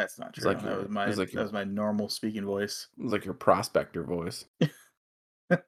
[0.00, 0.44] That's not true.
[0.48, 2.88] like that your- was my like that your- was my normal speaking voice.
[2.98, 4.44] It was like your prospector voice.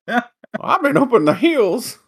[0.08, 1.98] I've been up in the hills,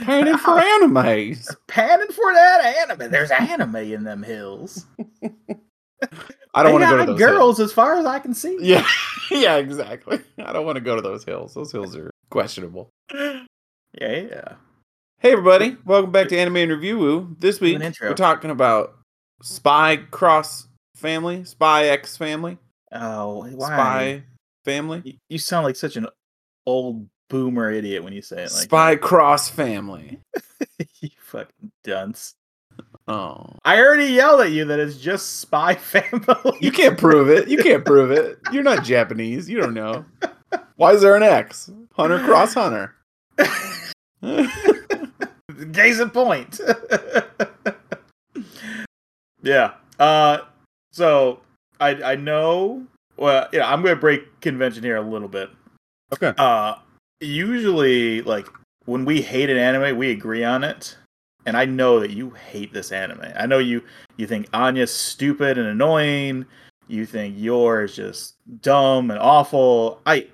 [0.00, 1.54] panning for animes.
[1.66, 3.10] Panning for that anime.
[3.10, 4.84] There's anime in them hills.
[6.54, 7.70] I don't want to go to those girls Hills.
[7.70, 8.56] as far as I can see.
[8.60, 8.86] Yeah,
[9.30, 10.20] yeah, exactly.
[10.38, 11.54] I don't want to go to those hills.
[11.54, 12.90] Those hills are questionable.
[13.12, 13.42] Yeah,
[14.00, 14.52] yeah.
[15.20, 15.76] Hey, everybody!
[15.84, 16.98] Welcome back to Anime and Review.
[16.98, 17.36] Woo.
[17.40, 18.94] This week an we're talking about
[19.42, 20.67] Spy Cross
[20.98, 22.58] Family, Spy X Family,
[22.92, 23.66] Oh, why?
[23.66, 24.22] Spy
[24.64, 26.06] Family, You, sound like such an
[26.66, 30.20] old boomer idiot when you say it like Spy Cross Family.
[31.00, 32.34] you fucking dunce.
[33.06, 36.58] Oh, I already yelled at you that it's just Spy Family.
[36.60, 37.48] you can't prove it.
[37.48, 38.38] You can't prove it.
[38.52, 39.48] You're not Japanese.
[39.48, 40.04] You don't know.
[40.76, 41.70] Why is there an X?
[41.92, 42.94] Hunter Cross Hunter.
[45.72, 46.60] Case in point.
[49.42, 49.72] yeah.
[49.98, 50.38] Uh
[50.92, 51.40] so
[51.80, 52.84] I I know
[53.16, 55.50] well yeah, I'm gonna break convention here a little bit.
[56.12, 56.32] okay.
[56.38, 56.76] Uh
[57.20, 58.46] usually like
[58.84, 60.96] when we hate an anime, we agree on it.
[61.46, 63.24] And I know that you hate this anime.
[63.36, 63.82] I know you
[64.16, 66.46] you think Anya's stupid and annoying.
[66.88, 70.00] You think Yor's just dumb and awful.
[70.06, 70.26] I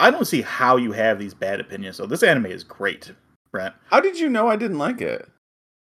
[0.00, 1.96] I don't see how you have these bad opinions.
[1.96, 3.12] So this anime is great,
[3.52, 3.74] Brent.
[3.90, 5.28] How did you know I didn't like it?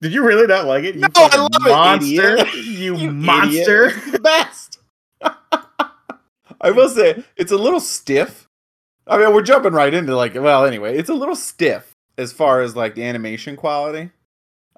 [0.00, 0.94] Did you really not like it?
[0.94, 2.36] You No, I love it, monster.
[2.36, 2.54] idiot.
[2.54, 3.86] You, You monster.
[3.86, 4.22] idiot.
[4.22, 4.78] Best.
[6.60, 8.48] I will say it's a little stiff.
[9.06, 12.60] I mean, we're jumping right into like, well, anyway, it's a little stiff as far
[12.60, 14.10] as like the animation quality.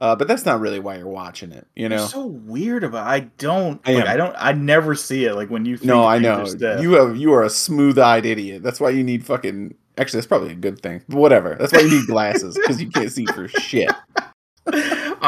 [0.00, 2.06] Uh, but that's not really why you're watching it, you You're know.
[2.06, 3.08] so weird about.
[3.08, 3.80] I don't.
[3.84, 4.06] I like.
[4.06, 4.34] I don't.
[4.38, 5.34] I never see it.
[5.34, 5.76] Like when you.
[5.76, 6.46] Think no, I know
[6.80, 8.62] you have you are a smooth-eyed idiot.
[8.62, 9.74] That's why you need fucking.
[9.96, 11.02] Actually, that's probably a good thing.
[11.08, 11.56] But whatever.
[11.56, 13.90] That's why you need glasses because you can't see for shit.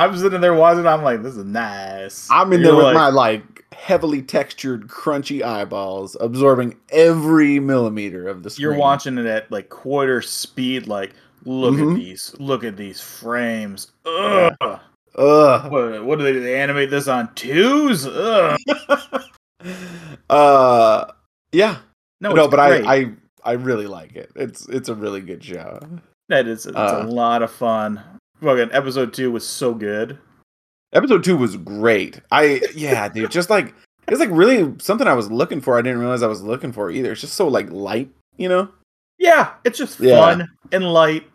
[0.01, 0.87] I'm sitting there watching.
[0.87, 2.27] I'm like, this is nice.
[2.31, 8.27] I'm in You're there with like, my like heavily textured, crunchy eyeballs, absorbing every millimeter
[8.27, 8.63] of the screen.
[8.63, 10.87] You're watching it at like quarter speed.
[10.87, 11.13] Like,
[11.45, 11.91] look Mhm.
[11.93, 12.35] at these.
[12.39, 13.93] Look at these frames.
[14.07, 14.55] Ugh.
[14.63, 15.71] Ugh.
[15.71, 18.07] What, what do they, do they animate this on twos?
[18.07, 18.59] Ugh.
[20.31, 21.05] uh,
[21.53, 21.77] yeah.
[22.21, 22.87] No, No, but great.
[22.87, 23.13] I, I,
[23.45, 24.31] I really like it.
[24.37, 25.79] It's, it's a really good show.
[26.29, 28.03] that is it's uh, a lot of fun.
[28.41, 30.19] Fucking episode two was so good.
[30.93, 32.21] Episode two was great.
[32.31, 33.75] I, yeah, dude, just like
[34.09, 35.79] it's like really something I was looking for.
[35.79, 37.13] I didn't realize I was looking for either.
[37.13, 38.69] It's just so like light, you know?
[39.19, 40.19] Yeah, it's just Yeah.
[40.19, 41.29] fun and light.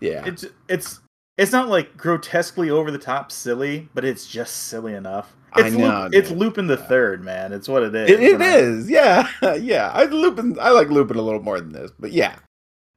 [0.00, 0.24] Yeah.
[0.26, 1.00] It's it's
[1.38, 5.34] it's not like grotesquely over the top silly, but it's just silly enough.
[5.52, 6.30] I It's know, Loop, it's.
[6.30, 7.52] Lupin the Third, man.
[7.52, 8.10] It's what it is.
[8.10, 9.90] It, it I- is, yeah, yeah.
[9.94, 12.36] I Lupin, I like Lupin a little more than this, but yeah,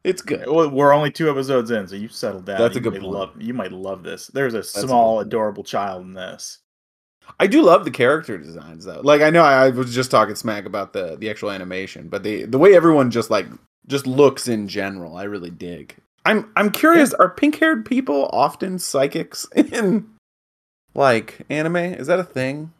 [0.03, 0.47] it's good.
[0.47, 2.59] Well, we're only two episodes in, so you've settled down.
[2.59, 3.05] That's a good point.
[3.05, 4.27] Love, you might love this.
[4.27, 5.27] There's a a small, point.
[5.27, 6.59] adorable child in this.
[7.39, 9.01] I do love the character designs though.
[9.01, 12.23] Like I know I, I was just talking smack about the the actual animation, but
[12.23, 13.47] the the way everyone just like
[13.87, 15.95] just looks in general, I really dig.
[16.25, 20.09] I'm I'm curious, are pink haired people often psychics in
[20.93, 21.77] like anime?
[21.77, 22.73] Is that a thing?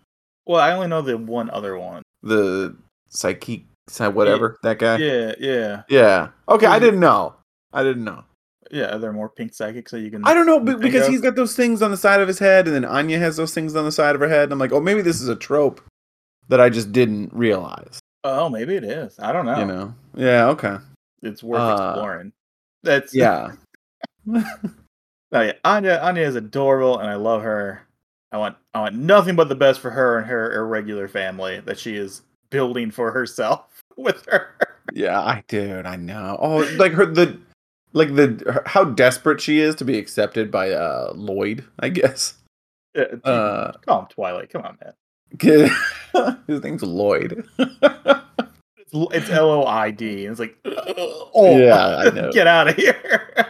[0.45, 2.03] Well, I only know the one other one.
[2.21, 2.75] The
[3.09, 4.97] psychic psy- whatever that guy.
[4.97, 6.29] Yeah, yeah, Yeah.
[6.49, 7.35] Okay, I didn't know.
[7.71, 8.23] I didn't know.
[8.71, 8.95] yeah.
[8.95, 10.25] Are there more pink psychics that you can?
[10.25, 11.11] I don't know think because of?
[11.11, 13.53] he's got those things on the side of his head, and then Anya has those
[13.53, 14.43] things on the side of her head.
[14.45, 15.81] And I'm like, oh, maybe this is a trope
[16.49, 17.99] that I just didn't realize.
[18.23, 19.17] Oh, maybe it is.
[19.19, 19.59] I don't know.
[19.59, 19.95] You know?
[20.15, 20.47] Yeah.
[20.49, 20.77] Okay.
[21.21, 22.33] It's worth Uh, exploring.
[22.83, 23.51] That's Yeah.
[25.35, 27.87] Oh yeah, Anya Anya is adorable, and I love her.
[28.31, 31.79] I want I want nothing but the best for her and her irregular family that
[31.79, 32.21] she is
[32.53, 34.55] building for herself with her.
[34.93, 35.19] yeah.
[35.19, 35.85] I dude.
[35.85, 36.37] I know.
[36.39, 37.37] Oh, like her the
[37.91, 41.65] like the her, how desperate she is to be accepted by uh Lloyd.
[41.79, 42.35] I guess.
[42.95, 44.49] Yeah, Uh, call him Twilight.
[44.51, 44.93] Come on, man.
[46.47, 47.43] his name's Lloyd.
[47.57, 52.31] It's, it's L O I D, it's like, oh Yeah, I know.
[52.31, 53.47] get out of here.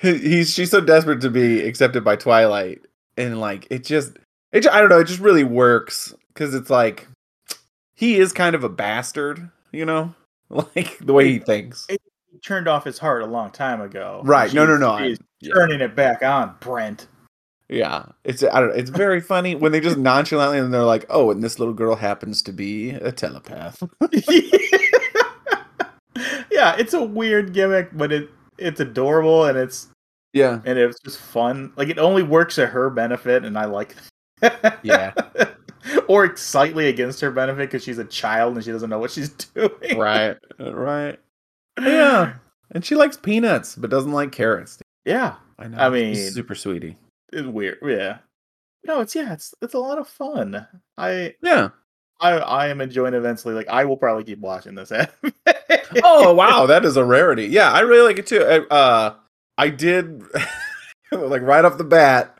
[0.00, 2.80] He- he's she's so desperate to be accepted by Twilight,
[3.18, 4.16] and like it just
[4.52, 7.06] it I don't know it just really works because it's like
[7.98, 10.14] he is kind of a bastard, you know,
[10.50, 11.84] like the way he thinks.
[11.88, 11.98] He
[12.44, 14.20] turned off his heart a long time ago.
[14.24, 14.54] Right?
[14.54, 14.96] No, no, no.
[14.98, 15.52] She's yeah.
[15.52, 17.08] turning it back on, Brent.
[17.68, 18.76] Yeah, it's I don't know.
[18.76, 21.96] It's very funny when they just nonchalantly and they're like, "Oh, and this little girl
[21.96, 23.82] happens to be a telepath."
[26.50, 29.88] yeah, it's a weird gimmick, but it it's adorable and it's
[30.32, 31.72] Yeah, and it's just fun.
[31.76, 33.96] Like it only works at her benefit, and I like.
[34.82, 35.12] Yeah.
[36.08, 39.28] or slightly against her benefit because she's a child and she doesn't know what she's
[39.54, 39.98] doing.
[39.98, 41.18] right, right.
[41.80, 42.34] Yeah,
[42.72, 44.78] and she likes peanuts but doesn't like carrots.
[45.04, 45.78] Yeah, I know.
[45.78, 46.96] I She's mean- super sweetie.
[47.32, 47.78] it's weird.
[47.84, 48.18] Yeah.
[48.84, 50.66] No, it's yeah, it's it's a lot of fun.
[50.96, 51.68] I Yeah,
[52.20, 53.54] I I am enjoying it immensely.
[53.54, 54.90] Like I will probably keep watching this.
[56.02, 57.46] oh wow, that is a rarity.
[57.46, 58.42] Yeah, I really like it too.
[58.44, 59.14] I- Uh,
[59.56, 60.22] I did
[61.12, 62.37] like right off the bat.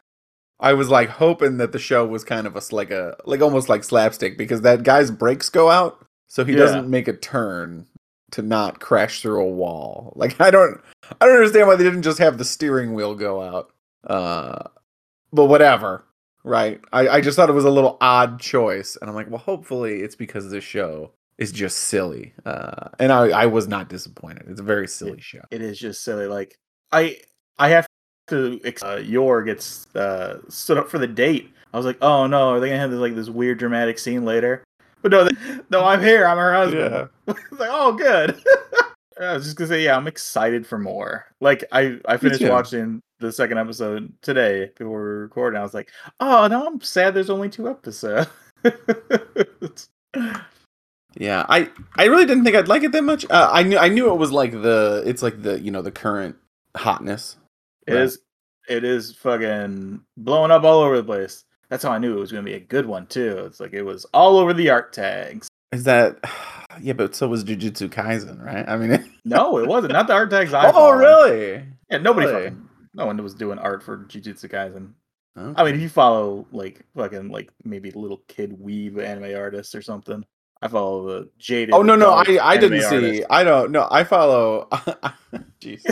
[0.60, 3.68] I was like hoping that the show was kind of a like a like almost
[3.68, 6.58] like slapstick because that guy's brakes go out, so he Yeah.
[6.58, 7.86] doesn't make a turn
[8.32, 10.12] to not crash through a wall.
[10.16, 10.80] Like I don't
[11.20, 13.70] I don't understand why they didn't just have the steering wheel go out.
[14.04, 14.64] Uh,
[15.32, 16.04] but whatever.
[16.44, 16.80] Right.
[16.92, 18.96] I, I just thought it was a little odd choice.
[19.00, 22.32] And I'm like, well, hopefully it's because this show is just silly.
[22.46, 24.46] Uh, and I, I was not disappointed.
[24.48, 25.40] It's a very silly show.
[25.50, 26.26] it is just silly.
[26.26, 26.58] Like
[26.92, 27.18] I
[27.58, 27.86] I have
[28.28, 28.60] to.
[28.64, 31.52] ex- Uh, Yor gets uh, stood up for the date.
[31.72, 34.24] I was like, oh no, are they gonna have this like this weird dramatic scene
[34.24, 34.62] later?
[35.02, 35.30] But no, they,
[35.70, 36.26] no, I'm here.
[36.26, 37.08] I'm her husband.
[37.28, 38.40] it's like, oh, good.
[39.20, 41.26] I was just gonna say, yeah, I'm excited for more.
[41.40, 45.58] Like, I I finished watching the second episode today before we were recording.
[45.58, 45.90] I was like,
[46.20, 47.14] oh, now I'm sad.
[47.14, 48.28] There's only two episodes.
[51.16, 51.44] Yeah.
[51.48, 53.24] I, I really didn't think I'd like it that much.
[53.28, 55.90] Uh, I knew I knew it was like the it's like the you know the
[55.90, 56.36] current
[56.76, 57.36] hotness.
[57.88, 58.02] It Right.
[58.04, 58.18] is
[58.68, 61.44] it is fucking blowing up all over the place.
[61.70, 63.38] That's how I knew it was gonna be a good one too.
[63.46, 65.48] It's like it was all over the art tags.
[65.72, 66.18] Is that
[66.80, 66.92] yeah?
[66.92, 68.68] But so was Jujutsu Kaisen, right?
[68.68, 69.92] I mean, No, it wasn't.
[69.94, 71.64] Not the art tags I oh really?
[71.90, 72.44] Yeah, nobody Really?
[72.50, 74.92] fucking no one was doing art for Jujutsu Kaisen.
[75.38, 75.60] Okay.
[75.60, 79.82] I mean, if you follow like fucking like maybe little kid weave anime artists or
[79.82, 80.24] something.
[80.60, 81.74] I follow the jaded.
[81.74, 83.26] Oh no no I I didn't see artists.
[83.30, 84.68] I don't no I follow
[85.60, 85.84] jeez.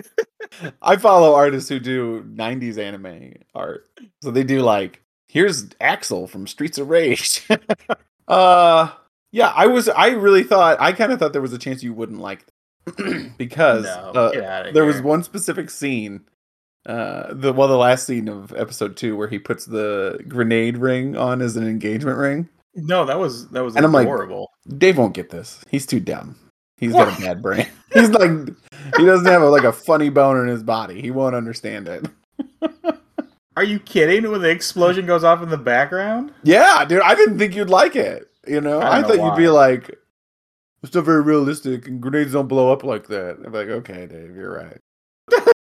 [0.82, 3.88] I follow artists who do 90s anime art.
[4.22, 7.46] So they do like here's Axel from Streets of Rage.
[8.28, 8.90] Uh
[9.30, 11.94] yeah I was I really thought I kind of thought there was a chance you
[11.94, 12.44] wouldn't like
[13.38, 16.22] because No, uh, there was one specific scene
[16.86, 21.16] uh the well the last scene of episode 2 where he puts the grenade ring
[21.16, 24.50] on as an engagement ring No, that was that was And I'm like, adorable.
[24.78, 25.64] Dave won't get this.
[25.69, 26.37] He's too dumb.
[26.76, 27.08] He's What?
[27.08, 27.67] got a bad brain.
[27.94, 28.31] He's like
[28.99, 31.00] he doesn't have a, like a funny bone in his body.
[31.00, 32.06] He won't understand it.
[33.56, 34.31] Are you kidding?
[34.31, 36.32] When the explosion goes off in the background?
[36.43, 38.28] Yeah, dude, I didn't think you'd like it.
[38.46, 39.96] You know, I I, know thought you'd be like,
[40.82, 43.38] it's not very realistic, and grenades don't blow up like that.
[43.44, 44.79] I'm like, okay, Dave, you're right.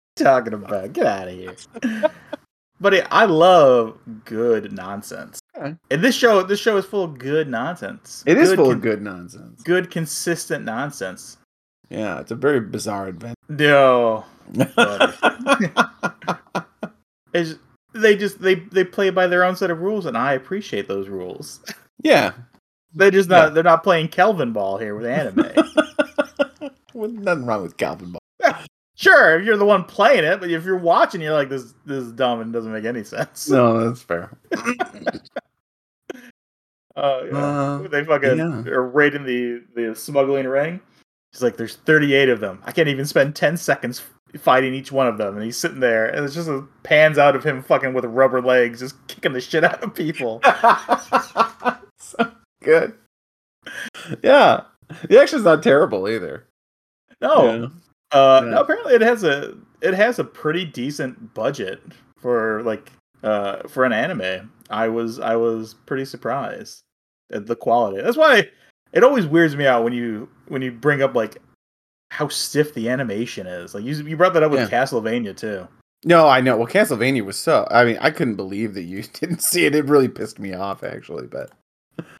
[0.15, 0.93] talking about?
[0.93, 1.55] Get out of here.
[2.81, 5.39] But I love good nonsense.
[5.55, 5.75] Okay.
[5.91, 8.23] And this show, this show is full of good nonsense.
[8.25, 9.61] It is Good full con- of good nonsense.
[9.61, 11.37] good, consistent nonsense.
[11.89, 13.35] Yeah, it's a very bizarre adventure.
[13.49, 14.25] No,
[17.33, 17.55] it's,
[17.93, 21.07] they just they they play by their own set of rules, and I appreciate those
[21.09, 21.59] rules.
[22.03, 22.31] yeah,
[22.93, 23.49] They're just not Yeah.
[23.49, 25.51] they're not playing Calvin Ball here with anime.
[26.93, 28.21] well, nothing wrong with Calvin Ball.
[29.01, 32.03] sure, if you're the one playing it, but if you're watching, you're like this this
[32.03, 33.49] is dumb and doesn't make any sense.
[33.49, 34.29] No, that's fair.
[34.53, 34.61] Uh,
[37.31, 37.37] yeah.
[37.37, 38.63] Uh, they fucking yeah.
[38.71, 40.79] are raiding the the smuggling ring.
[41.31, 42.61] He's like, "There's 38 of them.
[42.65, 44.01] I can't even spend 10 seconds
[44.37, 47.35] fighting each one of them." And he's sitting there, and it's just a pans out
[47.35, 50.41] of him fucking with rubber legs, just kicking the shit out of people.
[51.97, 52.31] so
[52.61, 52.93] good.
[54.23, 54.63] Yeah,
[55.07, 56.45] the action's not terrible either.
[57.21, 57.67] No, Yeah.
[58.11, 58.49] Uh, Yeah.
[58.51, 61.81] no, apparently it has a it has a pretty decent budget
[62.17, 62.91] for like
[63.23, 64.51] uh for an anime.
[64.69, 66.81] I was I was pretty surprised
[67.31, 68.01] at the quality.
[68.01, 68.49] That's why
[68.93, 71.37] it always weirds me out when you when you bring up like
[72.11, 73.73] how stiff the animation is.
[73.73, 75.67] Like you you brought that up with Castlevania too.
[76.03, 76.57] No, I know.
[76.57, 77.67] Well, Castlevania was so.
[77.69, 79.75] I mean, I couldn't believe that you didn't see it.
[79.75, 81.27] It really pissed me off, actually.
[81.27, 81.51] But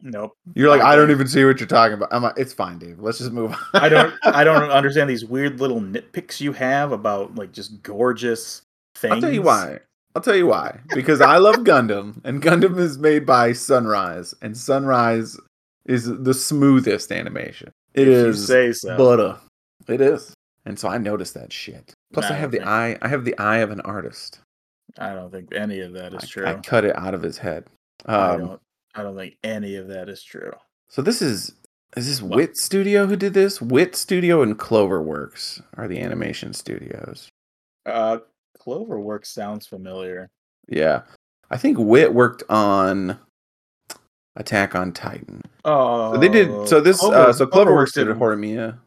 [0.02, 0.34] Nope.
[0.56, 2.10] you're like, I don't even see what you're talking about.
[2.12, 3.00] I'm like, it's fine, Dave.
[3.00, 3.60] Let's just move on.
[3.82, 8.62] I don't I don't understand these weird little nitpicks you have about like just gorgeous
[8.96, 9.14] things.
[9.14, 9.80] I'll tell you why.
[10.16, 10.80] I'll tell you why.
[10.94, 15.38] Because I love Gundam, and Gundam is made by Sunrise, and Sunrise
[15.86, 17.72] is the smoothest animation.
[17.94, 18.98] It If you is say so.
[18.98, 19.38] butter.
[19.88, 20.34] It is.
[20.66, 21.94] And so I noticed that shit.
[22.14, 22.98] Plus, Nah, I have the eye.
[23.02, 24.40] I have the eye of an artist.
[25.00, 26.46] I don't think any of that is I, true.
[26.46, 27.66] I cut it out of his head.
[28.06, 28.62] I Um, don't
[28.96, 30.52] I don't think any of that is true.
[30.90, 31.54] so this is
[31.98, 32.36] is this What?
[32.38, 33.62] Wit Studio who did this?
[33.62, 37.30] Wit Studio and Cloverworks are the animation studios.
[37.86, 38.20] Uh,
[38.60, 40.30] Cloverworks sounds familiar.
[40.70, 41.02] Yeah,
[41.50, 43.18] I think Wit worked on
[44.38, 45.42] Attack on Titan.
[45.66, 46.68] Oh, So they did.
[46.70, 47.00] So this.
[47.00, 48.16] Clover- uh, so Cloverworks did did.
[48.16, 48.78] Horimiya.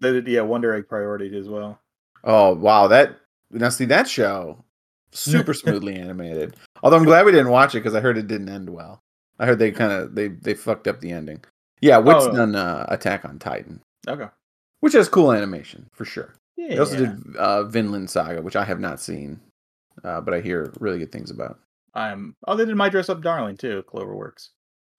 [0.00, 1.80] They did, yeah, Wonder Egg Priority as well.
[2.24, 3.16] Oh wow, that
[3.50, 4.64] now see that show
[5.10, 6.54] super smoothly animated.
[6.82, 9.00] Although I'm glad we didn't watch it because I heard it didn't end well.
[9.38, 11.42] I heard they kind of they they fucked up the ending.
[11.80, 12.32] Yeah, Wit's Oh.
[12.36, 14.28] done uh, Attack on Titan, Okay.
[14.80, 16.34] which has cool animation for sure.
[16.56, 16.68] Yeah.
[16.68, 19.40] They also did uh, Vinland Saga, which I have not seen,
[20.04, 21.58] uh, but I hear really good things about.
[21.94, 22.34] I'm.
[22.46, 23.82] Oh, they did My Dress Up Darling too.
[23.92, 24.50] Cloverworks.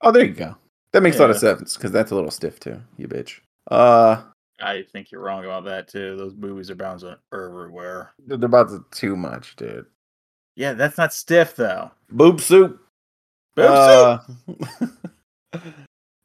[0.02, 0.58] Oh, there you go.
[0.92, 2.82] That makes a lot of sense because that's a little stiff too.
[2.98, 3.40] You bitch.
[3.72, 4.22] Uh,
[4.62, 6.16] I think you're wrong about that too.
[6.18, 8.14] Those movies are bouncing everywhere.
[8.28, 9.86] they're about to too much, dude.
[10.56, 11.92] Yeah, that's not stiff though.
[12.12, 12.80] Boob soup.
[13.58, 14.20] Uh,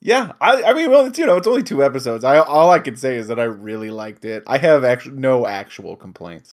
[0.00, 2.24] yeah, I, I mean, well, it's you know, it's only two episodes.
[2.24, 4.42] I all I can say is that I really liked it.
[4.46, 6.52] I have actually no actual complaints,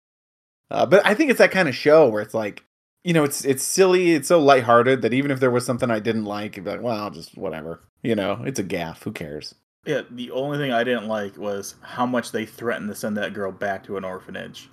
[0.72, 2.64] uh, but I think it's that kind of show where it's like,
[3.04, 6.00] you know, it's it's silly, it's so lighthearted that even if there was something I
[6.00, 7.82] didn't like, it'd be like, well, just whatever.
[8.02, 9.04] You know, it's a gaff.
[9.04, 9.56] Who cares?
[9.86, 13.34] Yeah, the only thing I didn't like was how much they threatened to send that
[13.34, 14.70] girl back to an orphanage.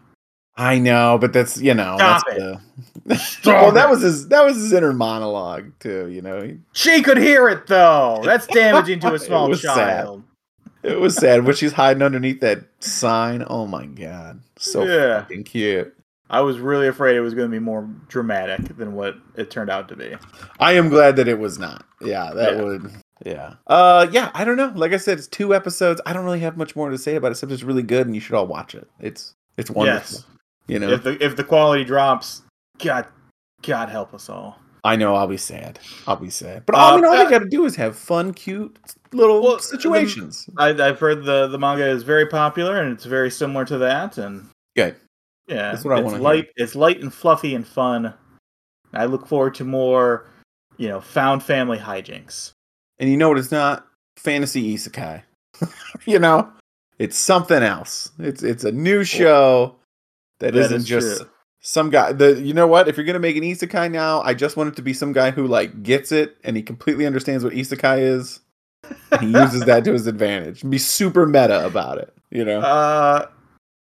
[0.56, 2.38] I know, but that's you know, Stop that's it.
[2.40, 2.60] the.
[3.46, 4.28] Well, that was his.
[4.28, 6.08] That was his inner monologue too.
[6.08, 8.20] You know, He- She could hear it though.
[8.24, 9.74] That's damaging to a small was sad.
[9.74, 10.22] child.
[10.82, 13.44] it was sad when she's hiding underneath that sign.
[13.48, 15.20] Oh my god, so Yeah.
[15.22, 15.92] fucking cute.
[16.28, 19.70] I was really afraid it was going to be more dramatic than what it turned
[19.70, 20.16] out to be.
[20.58, 21.84] I am glad that it was not.
[22.00, 22.62] Yeah, that Yeah.
[22.62, 22.90] would.
[23.24, 23.54] Yeah.
[23.68, 24.32] Uh, yeah.
[24.34, 24.72] I don't know.
[24.74, 26.00] Like I said, it's two episodes.
[26.04, 28.14] I don't really have much more to say about it except it's really good, and
[28.16, 28.88] you should all watch it.
[28.98, 30.16] It's it's wonderful.
[30.18, 30.24] Yes.
[30.68, 32.42] You know, If the if the quality drops,
[32.82, 33.06] God,
[33.62, 34.58] God help us all.
[34.84, 35.78] I know I'll be sad.
[36.06, 36.64] I'll be sad.
[36.66, 38.78] But Uh, I mean, all uh, you got to do is have fun, cute
[39.12, 40.48] little Well, the- situations.
[40.58, 44.18] I, I've heard the the manga is very popular and it's very similar to that.
[44.18, 44.96] And Good.
[45.48, 46.18] yeah, That's what I hear.
[46.18, 46.48] light.
[46.56, 48.14] It's light and fluffy and fun.
[48.92, 50.26] I look forward to more,
[50.76, 52.52] you know, found family hijinks.
[52.98, 53.38] And you know what?
[53.38, 55.22] It's not fantasy isekai.
[56.06, 56.50] you know,
[56.98, 58.10] it's something else.
[58.18, 59.74] It's it's a new show
[60.40, 61.30] that That isn't is just true.
[61.60, 62.12] some guy.
[62.12, 62.88] The you know what?
[62.88, 65.30] If you're gonna make an isekai now, I just want it to be some guy
[65.30, 68.40] who like gets it and he completely understands what isekai is.
[69.10, 70.62] And he uses that to his advantage.
[70.62, 72.12] And be super meta about it.
[72.30, 72.60] You know.
[72.60, 73.28] Uh,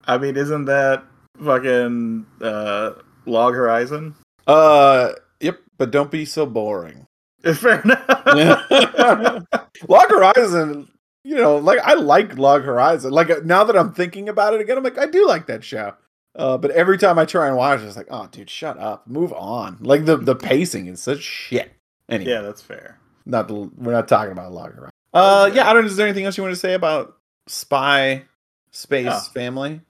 [0.05, 1.03] I mean, isn't that
[1.43, 2.91] fucking uh,
[3.25, 4.15] Log Horizon?
[4.47, 5.59] Uh, yep.
[5.77, 7.05] But don't be so boring.
[7.55, 9.43] Fair enough.
[9.87, 10.87] Log Horizon,
[11.23, 13.11] you know, like I like Log Horizon.
[13.11, 15.93] Like now that I'm thinking about it again, I'm like, I do like that show.
[16.37, 19.07] Uh, but every time I try and watch it, it's like, oh, dude, shut up,
[19.07, 19.77] move on.
[19.81, 21.73] Like the the pacing is such shit.
[22.09, 22.99] Anyway, yeah, that's fair.
[23.25, 24.91] not the, we're not talking about Log Horizon.
[25.13, 25.57] Uh, Okay.
[25.57, 25.85] yeah, I don't.
[25.85, 27.17] Is there anything else you want to say about
[27.47, 28.23] Spy
[28.71, 29.19] Space No.
[29.33, 29.81] Family?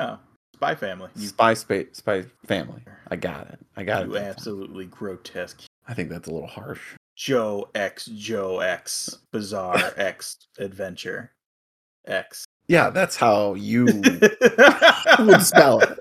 [0.00, 0.18] Oh,
[0.54, 1.08] Spy Family.
[1.16, 2.82] You, Spy Space Spy Family.
[3.08, 3.58] I got it.
[3.76, 4.22] I got you it.
[4.22, 5.62] absolutely grotesque.
[5.86, 6.80] I think that's a little harsh.
[7.14, 11.30] Joe X Joe X Bizarre X Adventure
[12.06, 12.44] X.
[12.72, 13.84] Yeah, that's how you
[15.18, 15.98] would spell it.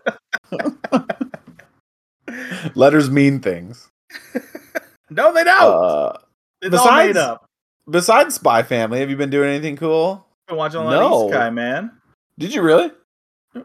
[2.76, 3.90] Letters mean things.
[5.10, 5.84] no, they don't.
[5.84, 6.14] Uh,
[6.62, 7.46] it's all made besides- up.
[7.90, 10.26] besides Spy Family, have you been doing anything cool?
[10.48, 11.26] Been watching a lot no.
[11.28, 11.92] of Isekai, man.
[12.40, 12.90] Did you really?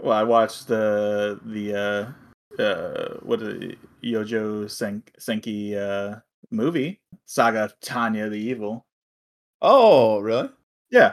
[0.00, 1.74] Well, I watched the the
[2.58, 6.18] uh uh what it, Yojo Sen- Senki uh
[6.50, 8.84] movie Saga Tanya the Evil.
[9.62, 10.50] Oh, really?
[10.90, 11.12] Yeah,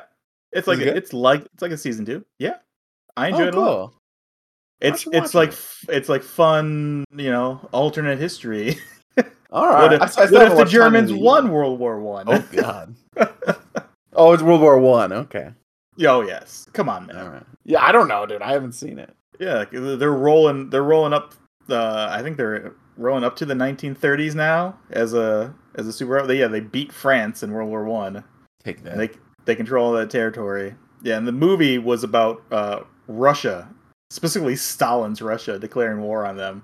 [0.53, 2.25] it's like it a, it's like it's like a season two.
[2.39, 2.57] Yeah,
[3.17, 3.93] I enjoy oh, it a lot.
[4.81, 5.53] It's it's like it.
[5.53, 8.77] f- it's like fun, you know, alternate history.
[9.51, 9.83] All right.
[9.83, 12.25] what if, I- I what if the Germans won World War One?
[12.27, 12.95] Oh God.
[14.13, 15.13] oh, it's World War One.
[15.13, 15.51] Okay.
[16.05, 17.17] oh yes, come on, man.
[17.17, 17.45] All right.
[17.63, 18.41] Yeah, I don't know, dude.
[18.41, 19.13] I haven't seen it.
[19.39, 20.69] Yeah, they're rolling.
[20.69, 21.33] They're rolling up.
[21.69, 26.25] Uh, I think they're rolling up to the 1930s now as a as a super.
[26.27, 28.23] They, yeah, they beat France in World War One.
[28.63, 28.93] Take that.
[28.93, 29.09] And they
[29.45, 30.75] they control all that territory.
[31.01, 33.67] Yeah, and the movie was about uh, Russia,
[34.09, 36.63] specifically Stalin's Russia, declaring war on them,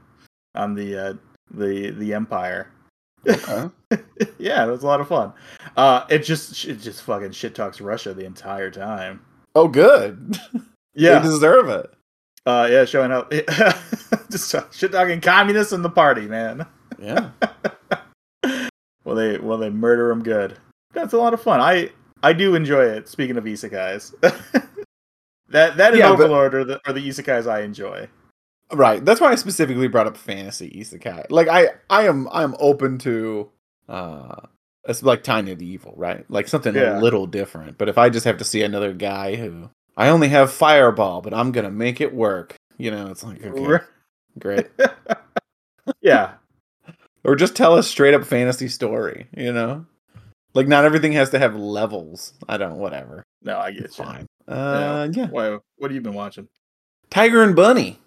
[0.56, 1.14] on the uh,
[1.52, 2.72] the the empire.
[3.28, 3.70] okay.
[4.38, 5.34] yeah, it was a lot of fun.
[5.76, 9.22] Uh, it just it just fucking shit talks Russia the entire time.
[9.56, 10.38] Oh, good.
[10.96, 11.94] Yeah, they deserve it.
[12.46, 13.32] uh, yeah, showing up,
[14.32, 16.66] just shit talking communists in the party, man.
[16.98, 17.30] Yeah.
[19.06, 20.58] Well, they well they murder them good.
[20.94, 21.62] That's a lot of fun.
[21.62, 21.92] I
[22.24, 23.08] I do enjoy it.
[23.08, 27.62] Speaking of isekais, that that and Yeah, but- Overlord are the are the isekais I
[27.62, 28.08] enjoy.
[28.72, 29.04] Right.
[29.04, 31.26] That's why I specifically brought up fantasy isekai.
[31.32, 33.50] Like I I am I am open to
[33.88, 34.36] uh
[34.88, 36.24] it's like Tanya the Evil, right?
[36.30, 37.00] Like something Yeah.
[37.00, 37.78] a little different.
[37.78, 41.34] But if I just have to see another guy who I only have fireball, but
[41.34, 43.84] I'm gonna make it work, you know, it's like okay,
[44.38, 44.68] great.
[46.02, 46.34] yeah,
[47.26, 49.86] Or just tell a straight up fantasy story, you know?
[50.60, 52.34] Like not everything has to have levels.
[52.50, 53.24] I don't whatever.
[53.44, 54.04] no, I get It's you.
[54.04, 54.26] fine.
[54.46, 55.28] Uh yeah.
[55.28, 56.50] Why, what have you been watching?
[57.10, 57.98] Tiger and Bunny.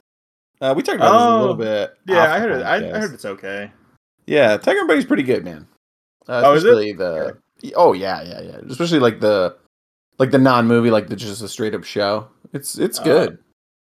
[0.60, 1.94] Uh, we talked about this a little Oh, bit.
[2.06, 2.62] Yeah, I heard it.
[2.62, 3.72] I, I heard it's okay.
[4.26, 5.66] Yeah, Tiger and Bunny's pretty good, man.
[6.28, 6.68] Uh, Oh, is it?
[6.68, 7.38] especially the
[7.74, 8.56] oh yeah, yeah, yeah.
[8.68, 9.56] Especially like the
[10.18, 12.28] like the non movie, like the just a straight up show.
[12.52, 13.38] It's it's Uh, good.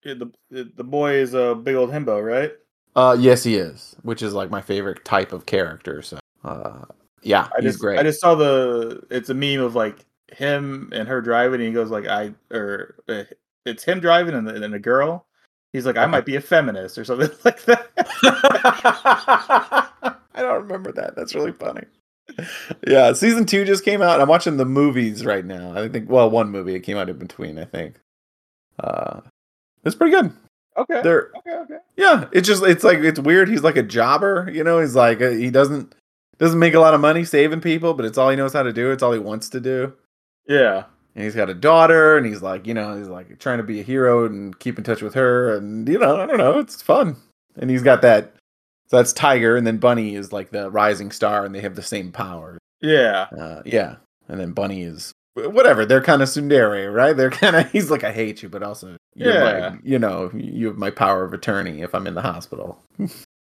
[0.05, 2.51] Yeah, the the the boy is a big old himbo, right?
[2.97, 6.03] Uh, yes, he is, which is like my favorite type of character.
[6.03, 6.87] So, uh,
[7.27, 7.99] Yeah, I he's just great.
[7.99, 11.73] I just saw the it's a meme of like him and her driving, and he
[11.73, 13.25] goes like I or uh,
[13.65, 15.27] it's him driving and, and a girl.
[15.73, 17.91] He's like I might be a feminist or something like that.
[20.35, 21.17] I don't remember that.
[21.17, 21.83] That's really funny.
[22.87, 24.21] Yeah, season two just came out.
[24.21, 25.77] I'm watching the movies right now.
[25.77, 27.59] I think well, one movie it came out in between.
[27.59, 27.97] I think.
[28.79, 29.21] Uh,
[29.85, 30.33] it's pretty good.
[30.77, 31.01] okay.
[31.03, 31.57] They're Okay.
[31.57, 31.79] Okay.
[31.97, 32.29] yeah.
[32.33, 33.49] It's just it's like it's weird.
[33.49, 34.49] He's like a jobber.
[34.53, 35.93] You know, he's like uh, he doesn't
[36.39, 38.73] doesn't make a lot of money saving people, but it's all he knows how to
[38.73, 38.91] do.
[38.93, 39.93] It's all he wants to do.
[40.49, 40.85] Yeah.
[41.15, 43.81] And he's got a daughter, and he's like, you know, he's like trying to be
[43.81, 46.83] a hero and keep in touch with her, and you know, I don't know, it's
[46.83, 47.17] fun.
[47.59, 48.35] And he's got that.
[48.89, 51.83] So that's Tiger, and then Bunny is like the rising star, and they have the
[51.83, 52.59] same power.
[52.83, 53.27] Yeah.
[53.37, 53.97] Uh, yeah,
[54.29, 55.87] and then Bunny is whatever.
[55.87, 57.17] They're kind of tsundere, right?
[57.17, 57.71] They're kind of.
[57.73, 59.71] He's like, I hate you, but also, you're Yeah.
[59.71, 62.79] my, you know, you have my power of attorney if I'm in the hospital.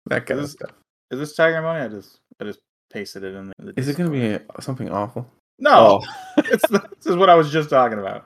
[0.06, 0.72] that kind of Is- stuff.
[1.12, 1.84] Is this Tiger Money?
[1.84, 2.58] I just I just
[2.90, 3.72] pasted it in the.
[3.76, 5.26] Is it going to be something awful?
[5.58, 6.06] No, Oh,
[6.38, 8.24] it's this is what I was just talking about.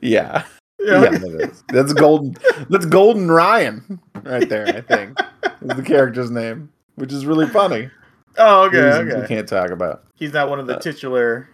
[0.00, 0.44] yeah.
[0.80, 1.02] Yeah.
[1.04, 1.64] Yeah, that is.
[1.68, 2.36] That's golden.
[2.68, 4.66] That's Golden Ryan right there.
[4.66, 5.18] I think
[5.62, 7.88] is the character's name, which is really funny.
[8.36, 8.82] Oh, okay.
[8.84, 10.02] Reasons We can't talk about.
[10.16, 11.48] He's not one of the Uh, titular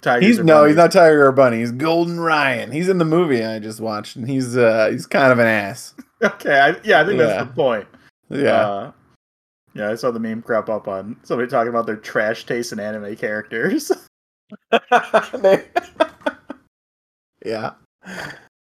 [0.00, 0.26] tigers.
[0.26, 1.58] He's no, he's not Tiger or Bunny.
[1.58, 2.72] He's Golden Ryan.
[2.72, 5.94] He's in the movie I just watched, and he's uh he's kind of an ass.
[6.22, 6.58] Okay.
[6.58, 7.26] I, yeah, I think Yeah.
[7.26, 7.86] that's the point.
[8.30, 8.92] Yeah, Uh,
[9.78, 12.80] yeah, I saw the meme crop up on somebody talking about their trash taste in
[12.80, 13.90] anime characters.
[17.44, 17.74] Yeah,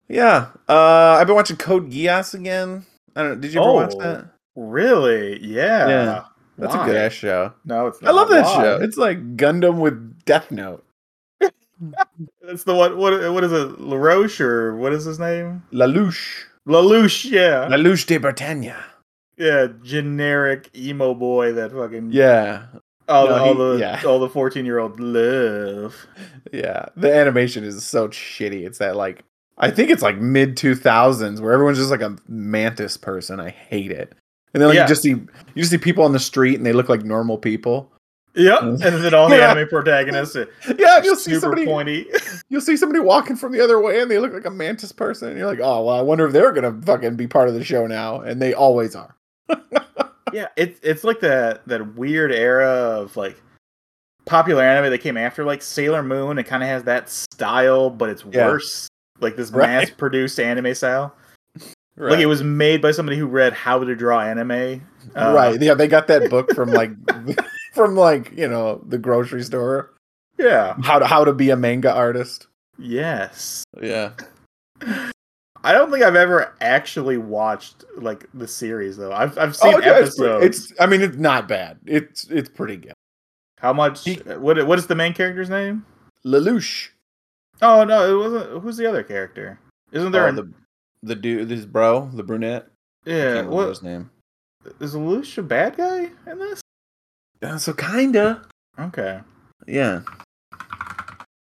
[0.09, 0.49] yeah.
[0.69, 2.85] Uh, I've been watching Code Geass again.
[3.15, 3.31] I don't.
[3.31, 3.37] know.
[3.37, 4.27] Did you ever watch Oh, that?
[4.57, 5.39] really?
[5.45, 5.89] Yeah.
[5.89, 6.25] Yeah.
[6.59, 6.83] That's Why?
[6.83, 7.53] a good ass show.
[7.65, 8.09] No, it's not.
[8.09, 8.55] I love that Why?
[8.57, 8.79] show.
[8.83, 10.85] It's like Gundam with Death Note.
[12.43, 12.97] It's the one.
[12.97, 13.33] What?
[13.33, 13.81] What is it?
[13.81, 15.63] LaRoche or what is his name?
[15.73, 16.45] Lelouch.
[16.69, 17.31] Lelouch.
[17.31, 17.69] Yeah.
[17.69, 18.75] Lelouch de Bretagne.
[19.37, 19.69] Yeah.
[19.83, 22.11] Generic emo boy that fucking.
[22.13, 22.67] Yeah,
[23.09, 24.03] All, No, the, all he- the yeah.
[24.07, 25.95] all the fourteen year old love.
[26.53, 26.87] yeah.
[26.97, 28.67] The animation is so shitty.
[28.67, 29.25] It's that like
[29.59, 33.41] I think it's like mid two thousands where everyone's just like a mantis person.
[33.41, 34.15] I hate it.
[34.53, 34.83] And then like Yeah.
[34.83, 37.39] you just see you just see people on the street and they look like normal
[37.39, 37.91] people.
[38.37, 38.61] Yep.
[38.63, 40.37] And then all the anime protagonists.
[40.77, 42.07] Yeah, you'll see super somebody pointy.
[42.49, 45.29] you'll see somebody walking from the other way and they look like a mantis person
[45.29, 47.55] and you're like, "Oh, well, I wonder if they're going to fucking be part of
[47.55, 49.15] the show now." And they always are.
[50.33, 53.41] Yeah, it's it's like that that weird era of like
[54.27, 56.39] popular anime that came after like Sailor Moon.
[56.39, 58.47] It kind of has that style, but it's Yeah.
[58.49, 58.89] worse.
[59.21, 59.69] Like this Right.
[59.69, 61.15] mass produced anime style.
[61.97, 62.13] Right.
[62.13, 64.83] Like it was made by somebody who read How to Draw Anime.
[65.15, 65.61] Uh, right.
[65.63, 66.91] Yeah, they got that book from like
[67.75, 69.93] from like, you know, the grocery store.
[70.39, 70.75] Yeah.
[70.83, 72.49] How to how to be a manga artist.
[72.79, 73.63] Yes.
[73.81, 74.11] Yeah.
[75.65, 79.13] I don't think I've ever actually watched like the series though.
[79.13, 80.45] I've I've seen Oh, yeah, episodes.
[80.45, 81.79] it's I mean it's not bad.
[81.87, 82.93] It's it's pretty good.
[83.59, 84.05] How much?
[84.05, 85.85] He- what what is the main character's name?
[86.25, 86.91] Lelouch.
[87.63, 88.63] Oh no, it wasn't.
[88.63, 89.59] Who's the other character?
[89.93, 90.27] Isn't there?
[90.27, 90.53] Oh, an- the
[91.03, 92.69] the dude this bro, the brunette.
[93.05, 93.35] Yeah.
[93.35, 94.11] can't What his name.
[94.81, 96.61] is Lelouch a bad guy in this?
[97.43, 98.43] Uh, so kinda.
[98.79, 99.21] Okay.
[99.67, 100.01] Yeah.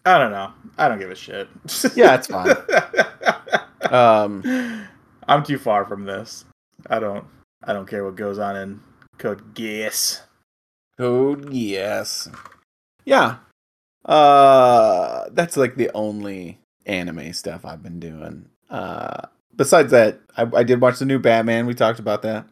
[0.05, 0.53] I don't know.
[0.79, 1.49] I don't give a shit.
[1.95, 2.55] Yeah, it's fine.
[3.91, 4.87] Um
[5.29, 6.45] I'm too far from this.
[6.89, 7.25] I don't.
[7.63, 8.81] I don't care what goes on in
[9.19, 10.23] Code Geass.
[10.99, 12.29] Code yes.
[13.05, 13.37] Yeah.
[14.05, 18.49] Uh that's like the only anime stuff I've been doing.
[18.71, 19.27] Uh
[19.57, 21.67] besides that, I, I did watch the new Batman.
[21.67, 22.47] We talked about that.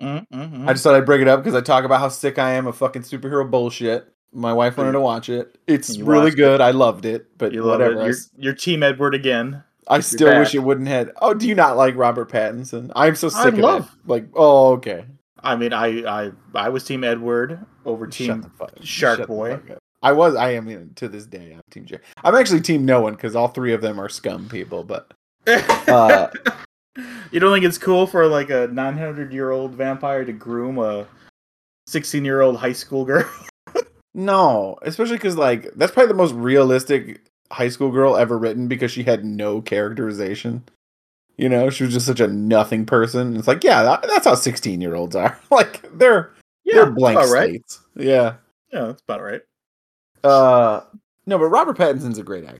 [0.00, 0.68] Mm-hmm.
[0.68, 2.66] I just thought I'd bring it up because I talk about how sick I am
[2.66, 4.08] of fucking superhero bullshit.
[4.32, 5.56] My wife wanted to watch it.
[5.68, 6.60] It's You really good.
[6.60, 8.08] I loved it, but you whatever.
[8.08, 8.16] it.
[8.36, 9.62] You're Team Edward again.
[9.88, 11.12] I, still wish it wouldn't had.
[11.20, 12.90] Oh, do you not like Robert Pattinson?
[12.94, 14.08] I'm so I sick of love- it.
[14.08, 15.04] Like, oh, okay.
[15.42, 18.50] I mean, I I I was Team Edward over Team.
[18.82, 19.60] Shark shut Boy.
[20.02, 20.34] I was.
[20.34, 21.52] I am to this day.
[21.54, 21.98] I'm Team J.
[22.22, 24.84] I'm actually Team No One because all three of them are scum people.
[24.84, 25.12] But
[25.46, 26.28] Uh,
[27.30, 31.06] you don't think it's cool for like a 900 year old vampire to groom a
[31.86, 33.28] 16 year old high school girl?
[34.14, 37.20] no, especially because like that's probably the most realistic
[37.52, 40.64] high school girl ever written because she had no characterization.
[41.36, 43.36] You know, she was just such a nothing person.
[43.36, 45.38] It's like, yeah, that, that's how 16 year olds are.
[45.50, 46.32] like they're
[46.64, 47.50] they're blank all right.
[47.50, 47.80] slates.
[47.96, 48.34] Yeah.
[48.72, 49.42] Yeah, that's about right.
[50.22, 50.80] Uh,
[51.26, 52.58] no, but Robert Pattinson's a great actor.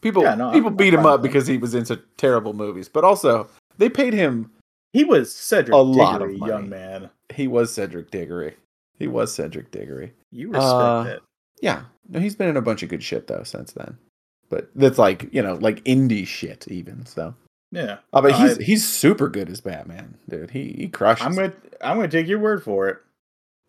[0.00, 2.52] People Yeah, no, people I'm- beat I'm him up because he was in such terrible
[2.54, 4.50] movies, but also they paid him.
[4.92, 6.50] He was Cedric A lot of money.
[6.50, 7.10] young man.
[7.34, 8.54] He was Cedric Diggory.
[8.98, 10.12] He was Cedric Diggory.
[10.32, 11.22] You respect Uh, it.
[11.60, 13.98] Yeah, no, he's been in a bunch of good shit though since then.
[14.50, 17.04] But that's like you know like indie shit even.
[17.06, 17.34] So,
[17.70, 17.98] Yeah.
[18.12, 20.50] oh, but he's I- he's super good as Batman, dude.
[20.50, 21.26] He he crushes.
[21.26, 22.98] I'm gonna I'm gonna take your word for it.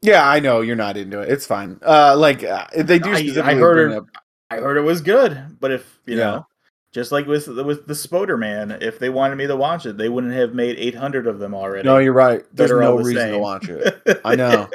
[0.01, 1.29] Yeah, I know you're not into it.
[1.29, 1.79] It's fine.
[1.85, 3.11] Uh, like uh, they do.
[3.11, 4.05] I- I heard it- up-
[4.49, 6.23] I heard it was good, but if you Yeah.
[6.23, 6.47] know,
[6.93, 10.07] just like with with the Spoder Man, if they wanted me to watch it, they
[10.09, 11.85] wouldn't have made 800 of them already.
[11.87, 12.43] No, you're right.
[12.53, 14.21] There's no the reason to watch it.
[14.25, 14.69] I know.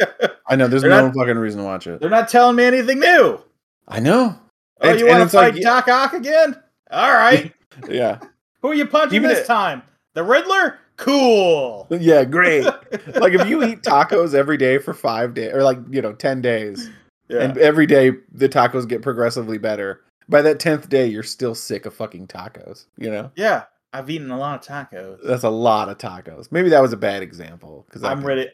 [0.47, 0.69] I know.
[0.69, 1.99] There's They're no not- fucking reason to watch it.
[2.01, 3.41] They're not telling me anything new.
[3.89, 4.39] I know.
[4.87, 6.57] Oh, you want to fight like- Doc Ock again?
[6.91, 7.53] All right.
[7.89, 8.21] Yeah.
[8.63, 9.83] Who are you punching Even this it- time?
[10.15, 10.79] The Riddler?
[10.97, 11.89] Cool.
[11.91, 12.25] Yeah.
[12.25, 12.65] Great.
[13.17, 16.41] like if you eat tacos every day for five days, or like you know ten
[16.41, 16.89] days,
[17.29, 17.41] Yeah.
[17.43, 20.03] and every day the tacos get progressively better.
[20.29, 22.87] By that tenth day, you're still sick of fucking tacos.
[22.97, 23.31] You know.
[23.37, 23.65] yeah.
[23.93, 25.19] I've eaten a lot of tacos.
[25.25, 26.51] That's a lot of tacos.
[26.51, 28.49] Maybe that was a bad example because I'm ready.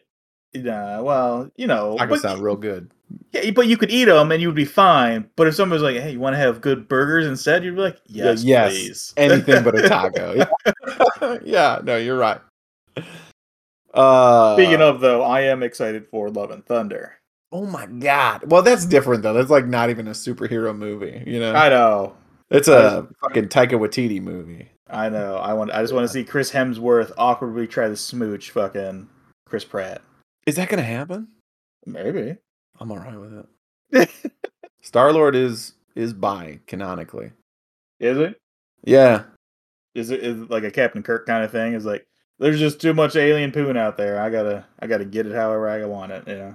[0.54, 2.90] Nah, well, you know, I but, sound real good.
[3.32, 5.30] yeah, but you could eat them and you would be fine.
[5.36, 7.82] But if someone was like, "Hey, you want to have good burgers instead?" You'd be
[7.82, 8.72] like, Yeah, "Yes, yes.
[8.72, 10.34] please." Anything but a taco.
[10.34, 11.38] Yeah.
[11.44, 11.80] yeah.
[11.84, 12.40] No, you're right.
[13.94, 17.14] Uh, Speaking of though, I am excited for Love and Thunder.
[17.52, 18.50] oh my god.
[18.50, 19.32] Well, that's different though.
[19.34, 21.22] That's like not even a superhero movie.
[21.26, 22.16] You know, I know,
[22.50, 24.68] it's a fucking Taika Waititi movie.
[24.88, 25.36] I know.
[25.36, 25.70] I want.
[25.70, 29.08] I just want to see Chris Hemsworth awkwardly try to smooch fucking
[29.46, 30.02] Chris Pratt.
[30.46, 31.28] Is that gonna happen?
[31.86, 32.36] Maybe.
[32.78, 33.46] I'm alright with
[33.92, 34.10] it.
[34.82, 37.32] Star Lord is is bi canonically.
[37.98, 38.40] Is it?
[38.84, 39.24] Yeah.
[39.94, 41.74] Is it is it like a Captain Kirk kind of thing?
[41.74, 42.06] Is like
[42.38, 44.20] there's just too much alien poon out there.
[44.20, 46.24] I gotta I gotta get it however I want it.
[46.26, 46.54] Yeah.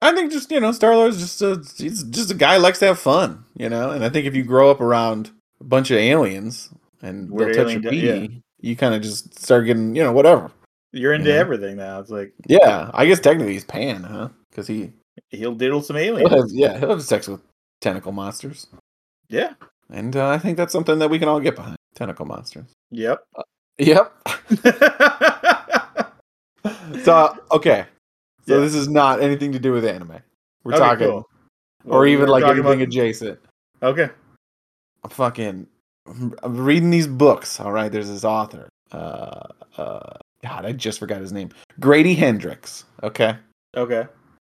[0.00, 2.78] I think just you know, Star Lord's just a he's just a guy who likes
[2.80, 3.90] to have fun, you know.
[3.90, 6.70] And I think if you grow up around a bunch of aliens
[7.02, 8.38] and We're they'll touch your alien pee, de- yeah.
[8.60, 10.50] you kind of just start getting you know whatever.
[10.96, 11.36] You're into Yeah.
[11.36, 12.00] everything now.
[12.00, 14.28] It's like Yeah, I guess technically he's pan, huh?
[14.50, 14.92] Because he
[15.30, 16.30] he'll diddle some he'll aliens.
[16.30, 17.40] have, yeah he'll have sex with
[17.80, 18.66] tentacle monsters,
[19.28, 19.54] Yeah.
[19.90, 21.76] and uh, I think that's something that we can all get behind.
[21.94, 22.66] Tentacle monsters.
[22.90, 23.22] Yep.
[23.78, 24.12] Yep.
[27.04, 27.86] So okay,
[28.46, 28.60] so Yeah.
[28.60, 30.18] this is not anything to do with anime.
[30.64, 31.28] We're Okay, talking, cool.
[31.84, 33.38] or Well, even like anything about- adjacent.
[33.82, 34.08] Okay.
[35.04, 35.66] I'm fucking
[36.06, 37.60] I'm reading these books.
[37.60, 38.68] All right, there's this author.
[38.90, 41.50] Uh, uh, God, I just forgot his name.
[41.80, 42.84] Grady Hendrix.
[43.02, 43.36] Okay,
[43.76, 44.06] Okay.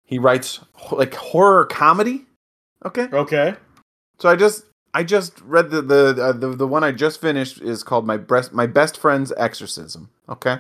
[0.05, 0.61] he writes
[0.93, 2.27] like horror comedy.
[2.85, 3.55] Okay, Okay.
[4.19, 7.61] so I just I just read the the uh, the, the one I just finished
[7.63, 10.11] is called my breast my best friend's exorcism.
[10.29, 10.59] Okay,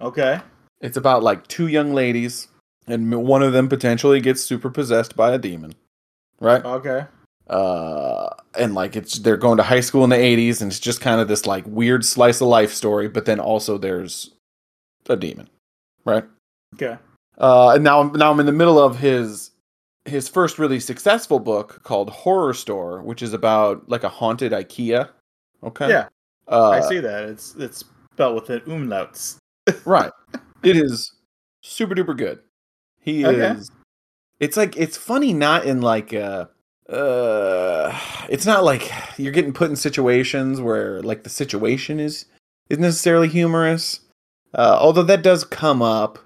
[0.00, 0.40] Okay.
[0.80, 2.48] it's about like two young ladies,
[2.86, 5.74] and one of them potentially gets super possessed by a demon.
[6.40, 6.64] Right.
[6.64, 7.06] Okay.
[7.52, 11.00] Uh and like it's they're going to high school in the 80s and it's just
[11.00, 14.30] kind of this like weird slice of life story but then also there's
[15.08, 15.48] a demon
[16.04, 16.24] right
[16.74, 16.96] Okay.
[17.38, 19.50] uh and now now i'm in the middle of his
[20.04, 25.08] his first really successful book called Horrorstör which is about like a haunted ikea
[25.62, 26.08] okay Yeah.
[26.48, 27.24] uh, I see that.
[27.28, 27.84] It's it's
[28.14, 29.36] spelled with an umlauts.
[29.84, 30.12] right
[30.62, 31.12] it is
[31.62, 32.40] super duper good
[33.00, 33.52] he Okay.
[33.58, 33.70] is
[34.40, 36.46] it's like it's funny not in like uh
[36.88, 37.96] uh
[38.28, 42.26] it's not like you're getting put in situations where like the situation is
[42.68, 44.00] is necessarily humorous.
[44.54, 46.18] Uh although that does come up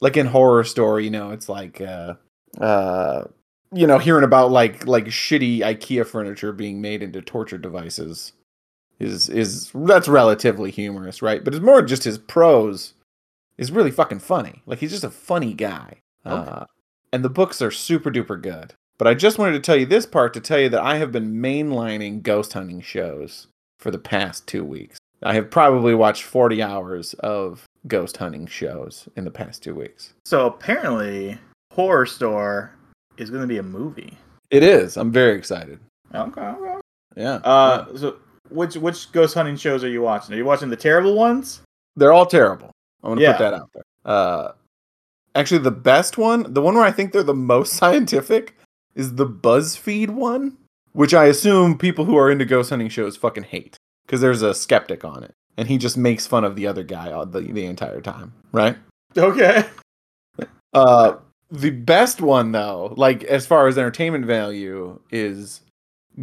[0.00, 2.14] like in horror story you know it's like uh
[2.60, 3.24] uh
[3.72, 8.32] you know hearing about like like shitty ikea furniture being made into torture devices
[9.00, 11.44] is is that's relatively humorous right?
[11.44, 12.94] But it's more just his prose
[13.58, 14.62] is really fucking funny.
[14.66, 16.00] Like he's just a funny guy.
[16.24, 16.64] Uh
[17.12, 20.06] and the books are super duper good but i just wanted to tell you this
[20.06, 23.46] part to tell you that i have been mainlining ghost hunting shows
[23.78, 29.08] for the past two weeks i have probably watched 40 hours of ghost hunting shows
[29.16, 31.38] in the past two weeks So apparently,
[31.74, 32.70] Horrorstör
[33.16, 34.16] is going to be a movie.
[34.50, 35.78] it is i'm very excited
[36.14, 36.40] Okay.
[36.40, 36.74] okay.
[37.16, 38.16] yeah Uh, so
[38.50, 40.34] which which ghost hunting shows are you watching?
[40.34, 41.60] Are you watching the terrible ones?
[41.96, 42.70] They're all terrible.
[43.02, 43.32] I'm gonna Yeah.
[43.32, 43.82] put that out there.
[44.06, 44.52] Uh,
[45.34, 48.54] actually, the best one, the one where I think they're the most scientific,
[48.94, 50.56] is the BuzzFeed one,
[50.92, 54.54] which I assume people who are into ghost hunting shows fucking hate because there's a
[54.54, 57.64] skeptic on it, and he just makes fun of the other guy all the the
[57.64, 58.76] entire time, right?
[59.16, 59.64] Okay.
[60.74, 61.16] Uh,
[61.50, 65.62] the best one though, like as far as entertainment value, is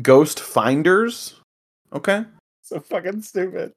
[0.02, 1.36] Ghost Finders.
[1.94, 2.26] Okay.
[2.62, 3.72] So fucking stupid.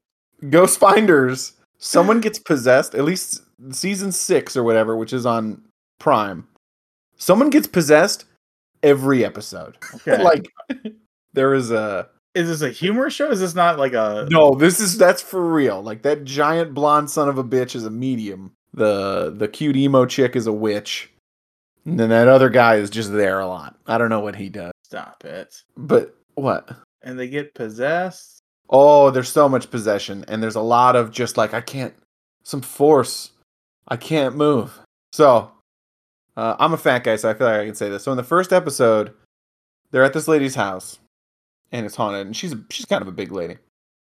[0.50, 1.52] Ghost Finders.
[1.78, 5.62] Someone gets possessed, at least season six or whatever, which is on
[6.00, 6.46] Prime.
[7.16, 8.24] Someone gets possessed
[8.82, 9.76] every episode.
[9.96, 10.22] Okay.
[10.22, 10.48] like
[11.32, 13.30] there is a is this a humor show?
[13.30, 14.54] Is this not like a no.
[14.54, 15.82] This is that's for real.
[15.82, 18.52] Like that giant blonde son of a bitch is a medium.
[18.74, 21.10] The the cute emo chick is a witch,
[21.84, 23.76] and then that other guy is just there a lot.
[23.86, 25.62] I don't know what he does, Stop it.
[25.76, 26.68] but what?
[27.02, 28.40] And they get possessed.
[28.70, 31.94] Oh, there's so much possession, and there's a lot of just like I can't,
[32.42, 33.30] some force,
[33.88, 34.78] I can't move.
[35.12, 35.50] So,
[36.38, 38.04] Uh, I'm a fat guy, so I feel like I can say this.
[38.04, 39.12] So in the first episode,
[39.90, 41.00] they're at this lady's house,
[41.72, 43.56] and it's haunted, and she's she's kind of a big lady,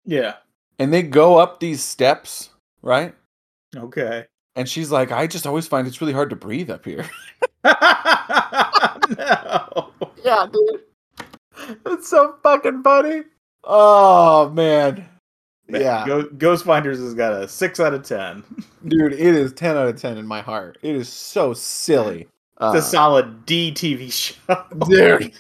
[0.05, 0.35] Yeah.
[0.79, 3.13] and they go up these steps, right?
[3.77, 4.27] Okay.
[4.55, 7.05] And she's like, I just always find it's really hard to breathe up here.
[7.65, 7.73] no.
[10.25, 10.81] Yeah, dude.
[11.87, 13.23] It's so fucking funny.
[13.65, 15.09] Oh man.
[15.69, 16.05] Yeah.
[16.07, 18.43] Go- Ghost Finders has got a six out of ten.
[18.87, 20.77] Dude, it is 10 out of 10 in my heart.
[20.83, 22.29] It is so silly.
[22.59, 24.65] Uh, It's a solid D TV show.
[24.89, 25.33] dude.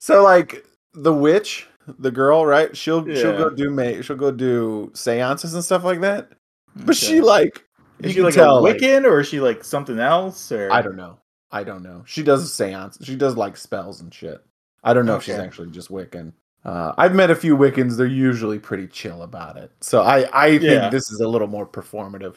[0.00, 2.76] so like the witch, the girl, right?
[2.76, 6.30] She'll she'll go do ma- she'll go do seances and stuff like that.
[6.76, 7.06] But Okay.
[7.06, 7.64] she like
[8.00, 10.50] is you she can like tell, a like- Wiccan or is she like something else?
[10.50, 11.18] Or I don't know.
[11.50, 12.02] I don't know.
[12.06, 12.98] She does a seance.
[13.02, 14.42] She does like spells and shit.
[14.82, 16.32] I don't know if she's actually just Wiccan.
[16.64, 17.96] Uh, I've met a few Wiccans.
[17.96, 19.72] They're usually pretty chill about it.
[19.80, 20.90] So I, I think Yeah.
[20.90, 22.36] this is a little more performative.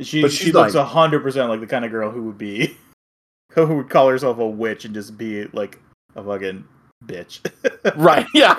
[0.00, 2.76] She But she looks hundred percent like the kind of girl who would be
[3.52, 5.78] who would call herself a witch and just be like
[6.16, 6.64] a fucking
[7.04, 7.40] bitch.
[7.96, 8.26] right.
[8.34, 8.56] Yeah.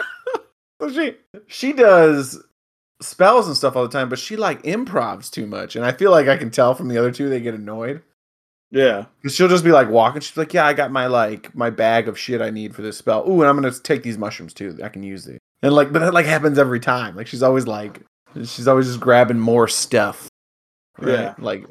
[0.82, 1.15] so she
[1.48, 2.41] she does
[3.02, 5.76] spells and stuff all the time, but she like improvs too much.
[5.76, 8.02] And I feel like I can tell from the other two they get annoyed.
[8.74, 9.06] Yeah.
[9.22, 10.20] Because she'll just be like walking.
[10.20, 12.98] She's like, "Yeah, I got my like my bag of shit I need for this
[12.98, 13.24] spell.
[13.30, 14.78] Ooh, and I'm gonna take these mushrooms too.
[14.84, 17.16] I can use these." And like, but that like happens every time.
[17.16, 18.02] Like she's always like,
[18.36, 20.28] she's always just grabbing more stuff.
[20.98, 21.14] Right?
[21.14, 21.36] Yeah.
[21.38, 21.68] Like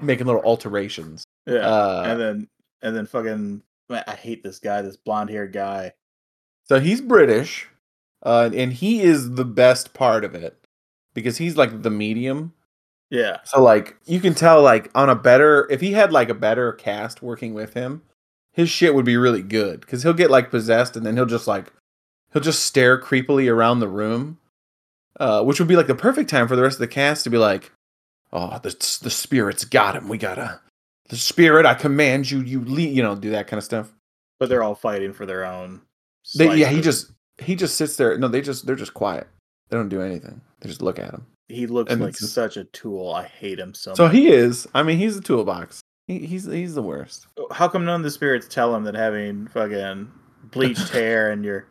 [0.00, 1.22] making little alterations.
[1.46, 1.58] Yeah.
[1.58, 2.48] Uh, and then
[2.80, 5.92] and then fucking man, I hate this guy, this blonde haired guy.
[6.64, 7.68] so he's British,
[8.22, 10.56] uh, and he is the best part of it
[11.12, 12.54] because he's like the medium.
[13.10, 13.38] Yeah.
[13.44, 16.72] So like you can tell like on a better if he had like a better
[16.72, 18.02] cast working with him,
[18.52, 21.46] his shit would be really good because he'll get like possessed and then he'll just
[21.46, 21.72] like
[22.32, 24.38] he'll just stare creepily around the room,
[25.18, 27.30] uh, which would be like the perfect time for the rest of the cast to
[27.30, 27.72] be like,
[28.32, 28.70] "Oh, the
[29.02, 30.08] the spirits got him.
[30.08, 30.60] We gotta
[31.08, 31.66] the spirit.
[31.66, 32.40] I command you.
[32.40, 32.62] You.
[32.62, 33.92] You know, do that kind of stuff."
[34.38, 35.80] But they're all fighting for their own.
[36.36, 38.16] They, yeah, he just he just sits there.
[38.18, 39.26] No, they just they're just quiet.
[39.68, 40.40] They don't do anything.
[40.60, 41.26] They just look at him.
[41.48, 43.12] He looks and like such a tool.
[43.12, 44.14] I hate him so, So much.
[44.14, 44.66] he is.
[44.74, 45.80] I mean, he's a toolbox.
[46.06, 47.26] He, he's he's the worst.
[47.50, 50.10] How come none of the spirits tell him that having fucking
[50.50, 51.68] bleached hair and your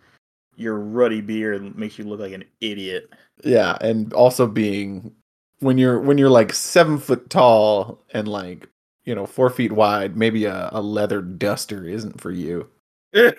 [0.55, 3.09] your ruddy beard makes you look like an idiot?
[3.43, 5.11] Yeah, and also being
[5.59, 8.67] when you're when you're like seven foot tall and like
[9.05, 12.69] you know four feet wide, maybe a, a leather duster isn't for you.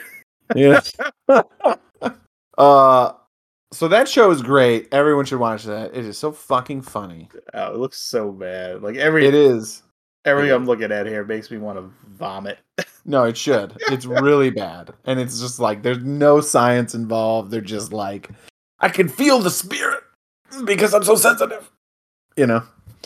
[0.56, 0.80] Yeah.
[2.58, 3.12] uh,
[3.72, 4.88] so that show is great.
[4.92, 5.94] Everyone should watch that.
[5.94, 7.28] It is so fucking funny.
[7.54, 8.82] Oh, it looks so bad.
[8.82, 9.82] Like every It is.
[10.24, 12.58] everything I'm looking at here makes me want to vomit.
[13.04, 13.74] No, it should.
[13.90, 17.50] It's really bad, and it's just like there's no science involved.
[17.50, 18.28] They're just like,
[18.80, 20.02] I can feel the spirit
[20.66, 21.70] because I'm so sensitive.
[22.36, 22.64] You know.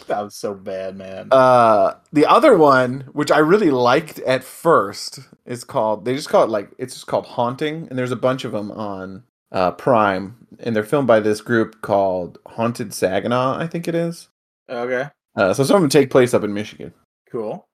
[0.09, 1.29] That was so bad, man.
[1.31, 6.05] Uh, the other one, which I really liked at first, is called.
[6.05, 8.73] They just call it like it's just called Haunting, and there's a bunch of them
[8.73, 13.95] on uh, Prime, and they're filmed by this group called Haunted Saginaw, I think it
[13.95, 14.29] is.
[14.69, 16.93] okay, Uh, so some of them take place up in Michigan.
[17.31, 17.65] cool.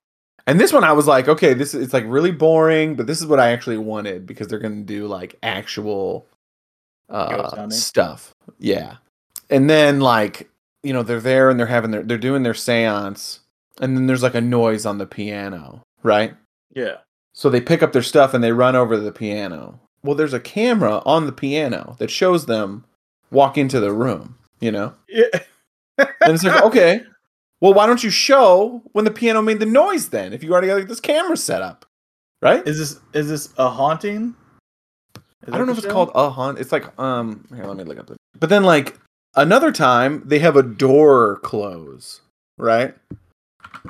[0.47, 3.27] And this one, I was like, okay, this it's like really boring, but this is
[3.27, 6.27] what I actually wanted because they're gonna do like actual
[7.11, 8.35] uh, stuff.
[8.59, 8.97] Yeah,
[9.51, 10.49] and then like
[10.83, 13.41] you know they're there and they're having their they're doing their séance,
[13.81, 16.35] and then there's like a noise on the piano, right?
[16.75, 16.97] Yeah.
[17.35, 19.81] So they pick up their stuff and they run over to the piano.
[20.09, 22.87] Well, there's a camera on the piano that shows them
[23.31, 25.27] walk into the room, you know, Yeah.
[25.99, 27.03] and it's like okay.
[27.61, 30.33] Well, why don't you show when the piano made the noise then?
[30.33, 31.85] If you already got like, this camera set up,
[32.41, 32.67] right?
[32.67, 34.35] Is this is this a haunting?
[35.47, 36.59] Is I don't know if it's called a haunt.
[36.59, 37.47] It's like um.
[37.55, 38.17] Here, let me look up the.
[38.41, 38.97] But then like
[39.37, 42.23] another time they have a door close,
[42.57, 42.95] right?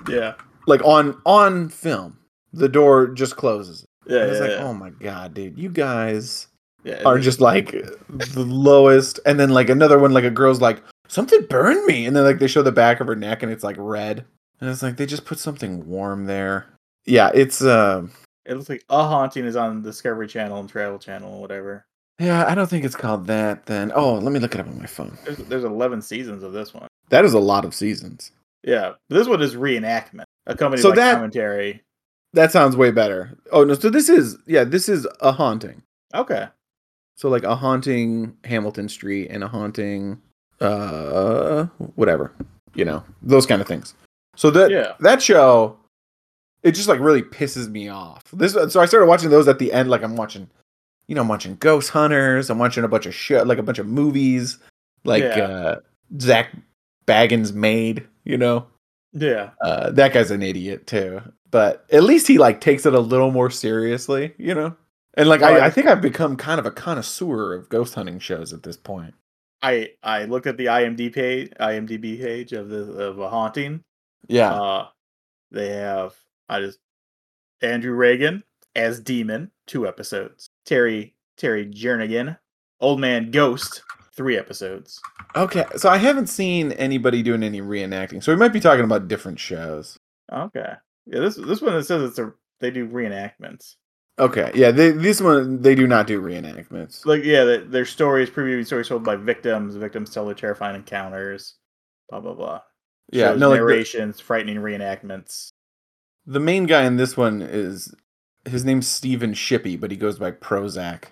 [0.09, 0.35] Yeah.
[0.67, 2.19] Like on on film,
[2.53, 3.85] the door just closes.
[4.09, 4.23] Yeah.
[4.23, 4.65] And it's yeah, like, yeah.
[4.65, 6.47] oh my god, dude, you guys
[6.85, 7.03] yeah.
[7.05, 7.73] are just like
[8.09, 9.21] the lowest.
[9.27, 12.39] And then like another one, like a girl's like something burned me, and then like
[12.39, 14.25] they show the back of her neck and it's like red,
[14.61, 16.67] and it's like they just put something warm there.
[17.07, 18.07] Yeah, it's uh
[18.45, 21.85] It looks like a haunting is on Discovery Channel and Travel Channel and whatever.
[22.19, 22.47] yeah.
[22.47, 23.67] I don't think it's called that.
[23.67, 25.17] Then oh, let me look it up on my phone.
[25.25, 26.89] There's, there's 11 seasons of this one.
[27.11, 28.33] That is a lot of seasons.
[28.65, 31.83] Yeah, this one is reenactment, accompanied So by that- commentary.
[32.35, 33.37] That sounds way better.
[33.53, 35.83] Oh no, so this is yeah, this is a haunting.
[36.15, 36.47] Okay,
[37.17, 40.21] So like a haunting Hamilton Street and a haunting
[40.61, 41.65] uh
[41.95, 42.33] whatever.
[42.75, 43.95] You know, those kind of things.
[44.37, 45.77] So that yeah, that show
[46.63, 48.23] it just like really pisses me off.
[48.33, 50.49] This so I started watching those at the end like I'm watching
[51.07, 53.79] you know, I'm watching Ghost Hunters, I'm watching a bunch of shit like a bunch
[53.79, 54.59] of movies
[55.05, 55.45] like Yeah.
[55.47, 55.81] uh
[56.21, 56.49] Zak
[57.07, 58.67] Bagans made, you know.
[59.13, 59.51] Yeah.
[59.61, 61.21] Uh, that guy's an idiot too.
[61.51, 64.77] but at least he like takes it a little more seriously, you know.
[65.15, 65.43] And like.
[65.43, 68.77] I, I think I've become kind of a connoisseur of ghost hunting shows at this
[68.77, 69.15] point.
[69.63, 73.83] I I looked at the IMDb page, IMDb page of the of a haunting.
[74.29, 74.87] Yeah, Uh,
[75.51, 76.15] they have
[76.49, 76.79] I just
[77.63, 78.45] Andrew Reagan
[78.77, 80.51] as Demon, two episodes.
[80.67, 82.39] Terry Terry Jernigan,
[82.81, 83.83] Old Man Ghost,
[84.19, 85.01] three episodes.
[85.35, 85.65] okay.
[85.77, 89.39] So I haven't seen anybody doing any reenacting, so we might be talking about different
[89.41, 89.97] shows.
[90.31, 90.73] Okay,
[91.07, 91.21] yeah.
[91.21, 93.77] This this one it says it's a they do reenactments.
[94.19, 97.07] Okay, yeah, they, this one they do not do reenactments.
[97.07, 99.77] Like yeah, the, their stories, previous stories told by victims.
[99.77, 101.55] Victims tell their terrifying encounters.
[102.11, 102.61] Blah blah blah.
[103.13, 105.49] Yeah, Shows no, like the, narrations, frightening reenactments.
[106.27, 107.95] the main guy in this one is
[108.45, 111.05] his name's Steven Shippey, but he goes by Prozac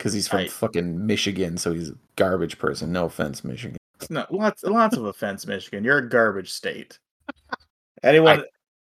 [0.00, 0.50] because he's from Right.
[0.50, 2.90] fucking Michigan, so he's a garbage person.
[2.90, 3.76] No offense, Michigan.
[4.08, 5.84] No, lots lots of offense, Michigan.
[5.84, 6.98] You're a garbage state.
[8.02, 8.44] Anyone,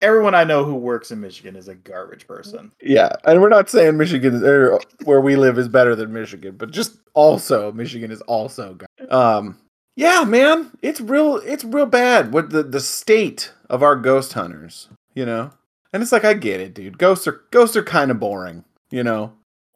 [0.00, 2.70] everyone I know who works in Michigan is a garbage person.
[2.80, 6.70] Yeah, and we're not saying Michigan or where we live is better than Michigan, but
[6.70, 9.58] just also Michigan is also gar- um
[9.96, 14.88] yeah, man, it's real it's real bad what the the state of our ghost hunters,
[15.14, 15.50] you know.
[15.92, 16.96] And it's like I get it, dude.
[16.96, 19.32] Ghosts are ghosts are kind of boring, you know.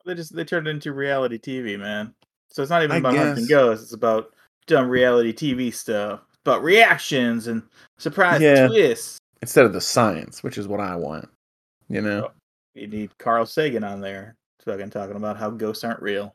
[0.06, 2.14] They just they turned it into reality TV, man.
[2.48, 3.48] So it's not even I about hunting guess.
[3.48, 3.84] ghosts.
[3.84, 4.32] It's about
[4.66, 7.62] dumb reality TV stuff, about reactions and
[7.98, 8.68] surprise Yeah.
[8.68, 9.18] twists.
[9.42, 11.28] Instead of the science, which is what I want.
[11.88, 12.30] You know.
[12.74, 16.34] You need Carl Sagan on there, fucking talking about how ghosts aren't real.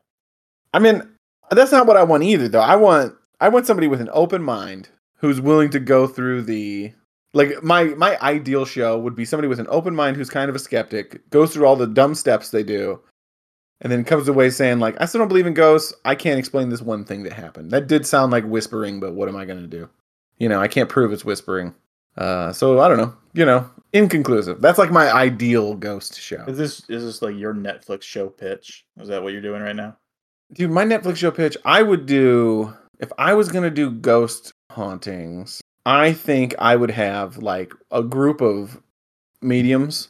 [0.74, 1.02] I mean,
[1.50, 2.60] that's not what I want either, though.
[2.60, 6.92] I want I want somebody with an open mind who's willing to go through the
[7.32, 10.56] like my my ideal show would be somebody with an open mind who's kind of
[10.56, 13.00] a skeptic, goes through all the dumb steps they do,
[13.82, 15.92] and then comes away saying like, I still don't believe in ghosts.
[16.04, 17.70] I can't explain this one thing that happened.
[17.72, 19.90] That did sound like whispering, but what am I gonna do?
[20.38, 21.74] You know, I can't prove it's whispering.
[22.16, 23.14] Uh, so I don't know.
[23.34, 24.60] You know, inconclusive.
[24.60, 26.44] That's like my ideal ghost show.
[26.46, 28.86] Is this is this like your Netflix show pitch?
[29.00, 29.96] Is that what you're doing right now?
[30.52, 35.60] Dude, my Netflix show pitch, I would do if I was gonna do ghost hauntings,
[35.84, 38.80] I think I would have like a group of
[39.40, 40.08] mediums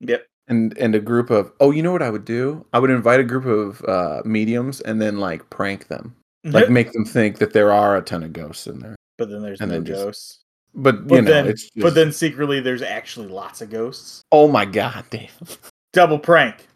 [0.00, 0.26] Yep.
[0.48, 2.64] And and a group of oh, you know what I would do?
[2.72, 6.14] I would invite a group of uh mediums and then like prank them.
[6.44, 8.96] Like make them think that there are a ton of ghosts in there.
[9.18, 10.38] but then there's and no then just- ghosts.
[10.74, 14.22] But, But you know, then, it's just, but then secretly there's actually lots of ghosts.
[14.32, 15.58] oh my god, Dave.
[15.92, 16.66] Double prank.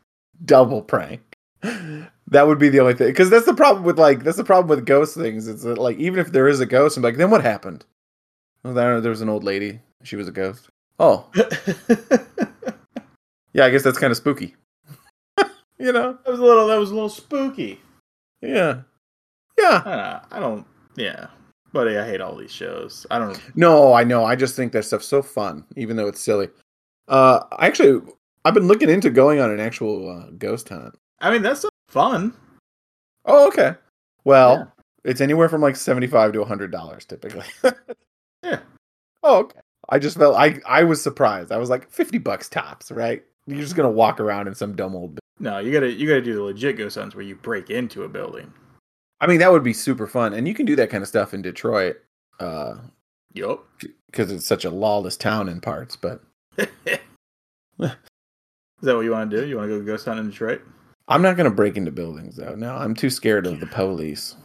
[0.44, 1.20] double prank.
[1.62, 4.68] That would be the only thing, because that's the problem with like that's the problem
[4.68, 5.46] with ghost things.
[5.46, 7.84] It's that like even if there is a ghost, I'm like, then what happened?
[8.64, 9.80] Well, there, there was an old lady.
[10.02, 10.68] She was a ghost.
[10.98, 11.26] Oh,
[13.52, 13.64] yeah.
[13.64, 14.56] I guess that's kind of spooky.
[15.78, 16.18] you know?
[16.24, 16.66] That was a little.
[16.68, 17.80] That was a little spooky.
[18.40, 18.80] Yeah.
[19.58, 19.82] Yeah.
[19.84, 20.32] I don't.
[20.32, 21.28] I don't yeah,
[21.72, 21.96] buddy.
[21.96, 23.06] I hate all these shows.
[23.10, 23.40] I don't.
[23.56, 24.24] No, I know.
[24.24, 26.48] I just think that stuff's so fun, even though it's silly.
[27.08, 28.02] Uh, I actually,
[28.44, 30.94] I've been looking into going on an actual uh, ghost hunt.
[31.20, 32.34] I mean, that's fun.
[33.24, 33.74] Oh, okay.
[34.24, 35.10] Well, Yeah.
[35.10, 37.46] it's anywhere from like seventy-five to hundred dollars typically.
[38.44, 38.58] Yeah.
[39.22, 39.60] Oh, okay.
[39.88, 41.52] I just felt I I was surprised.
[41.52, 43.22] I was like fifty bucks tops, right?
[43.46, 45.18] You're just gonna walk around in some dumb old.
[45.40, 48.08] No, you gotta you gotta do the legit ghost hunts where you break into a
[48.08, 48.52] building.
[49.20, 51.32] I mean, that would be super fun, and you can do that kind of stuff
[51.32, 51.96] in Detroit,
[52.40, 52.74] uh,
[53.34, 53.64] Yup.
[54.06, 55.96] because it's such a lawless town in parts.
[55.96, 56.22] But
[56.58, 57.88] Is
[58.82, 59.46] that what you want to do?
[59.46, 60.62] You want to go ghost hunt in Detroit?
[61.08, 62.54] I'm not gonna break into buildings though.
[62.54, 64.36] No, I'm too scared of the police.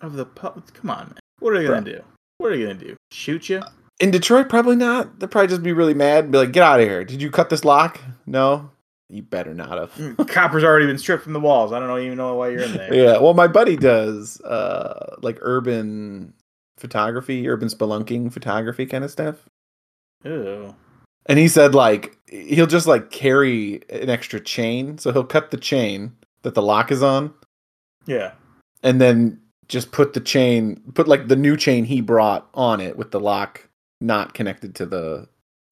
[0.00, 0.62] Of the pub?
[0.74, 1.18] Come on, man.
[1.40, 2.02] What are they gonna do?
[2.38, 2.96] What are they gonna do?
[3.10, 3.62] Shoot you?
[3.98, 5.18] In Detroit, probably not.
[5.20, 7.02] They'd probably just be really mad and be like, "Get out of here!
[7.04, 7.98] Did you cut this lock?
[8.26, 8.70] No,
[9.08, 11.72] you better not have." Mm, Copper's already been stripped from the walls.
[11.72, 12.92] I don't know, even know why you're in there.
[12.94, 16.34] Yeah, well, my buddy does uh like urban
[16.76, 19.36] photography, urban spelunking photography kind of stuff.
[20.24, 20.74] Ew.
[21.24, 25.56] And he said like he'll just like carry an extra chain, so he'll cut the
[25.56, 27.32] chain that the lock is on,
[28.06, 28.32] Yeah.
[28.82, 32.96] and then just put the chain, put like the new chain he brought on it
[32.98, 33.65] with the lock
[34.00, 35.28] not connected to the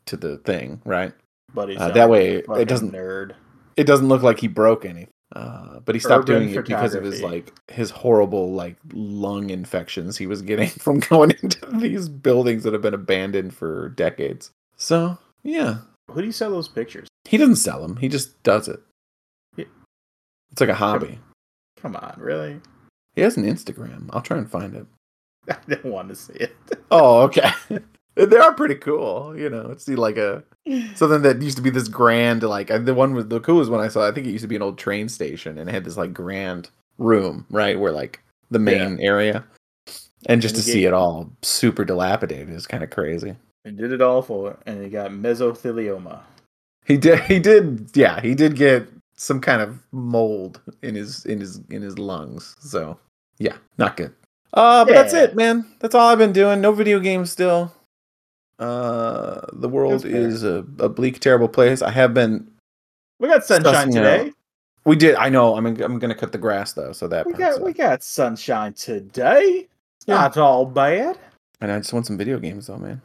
[0.07, 1.13] to the thing, right?
[1.53, 1.77] Buddy.
[1.77, 3.35] Uh, that way it doesn't- nerd.
[3.77, 5.09] It doesn't look like he broke anything.
[5.35, 9.51] Uh, but he stopped Urban doing it because of his like his horrible like lung
[9.51, 14.51] infections he was getting from going into these buildings that have been abandoned for decades.
[14.77, 15.79] So yeah,
[16.11, 17.09] Who do you sell those pictures?
[17.25, 17.97] he doesn't sell them.
[17.97, 18.81] He just does it.
[19.57, 19.65] Yeah.
[20.53, 21.19] It's like a hobby.
[21.81, 22.61] Come on, really?
[23.17, 24.11] He has an Instagram.
[24.13, 24.87] I'll try and find it.
[25.51, 26.55] I didn't want to see it.
[26.93, 27.51] Oh, okay.
[28.17, 29.35] they are pretty cool.
[29.37, 30.43] You know, it's like a
[30.95, 33.81] something that used to be this grand like uh, the one with the coolest one
[33.81, 34.07] I saw.
[34.07, 36.13] I think it used to be an old train station and it had this like
[36.13, 39.45] grand room right where like the main area.
[40.27, 43.35] And just to And you see get- it all super dilapidated is kind of crazy.
[43.65, 46.21] They did it all for, and he got mesothelioma.
[46.85, 47.19] He did.
[47.21, 47.91] He did.
[47.95, 48.87] Yeah, he did get
[49.17, 52.57] some kind of mold in his in his in his lungs.
[52.61, 52.99] So
[53.39, 54.13] yeah, not good.
[54.53, 55.67] Uh, but that's it, man.
[55.81, 56.61] That's all I've been doing.
[56.61, 57.73] No video games still.
[58.59, 61.83] Uh, the world is a, a bleak, terrible place.
[61.83, 62.51] I have been.
[63.19, 64.33] We got sunshine today.
[64.85, 65.15] We did.
[65.17, 65.57] I know.
[65.57, 65.67] I'm.
[65.67, 67.27] I'm gonna cut the grass though, so that.
[67.27, 69.69] We got we got sunshine today.
[70.07, 70.15] Yeah.
[70.15, 71.19] Not all bad.
[71.61, 73.01] And I just want some video games though, man.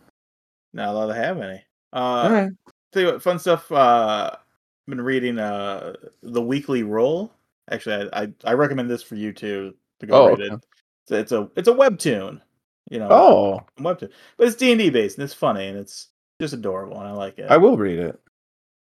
[0.74, 1.64] Not allowed to have any.
[1.94, 2.52] Uh, all right.
[2.92, 3.72] Tell you what, fun stuff.
[3.72, 4.40] Uh, I've
[4.88, 7.32] been reading uh the Weekly Roll.
[7.72, 10.52] Actually, I I, I recommend this for you too to go Oh, read it.
[10.52, 10.64] okay.
[11.04, 12.42] It's, it's a it's a webtoon.
[12.90, 16.08] You know, Oh, webtoon, but it's D and D based and it's funny and it's
[16.42, 17.50] just adorable and I like it.
[17.50, 18.20] I will read it.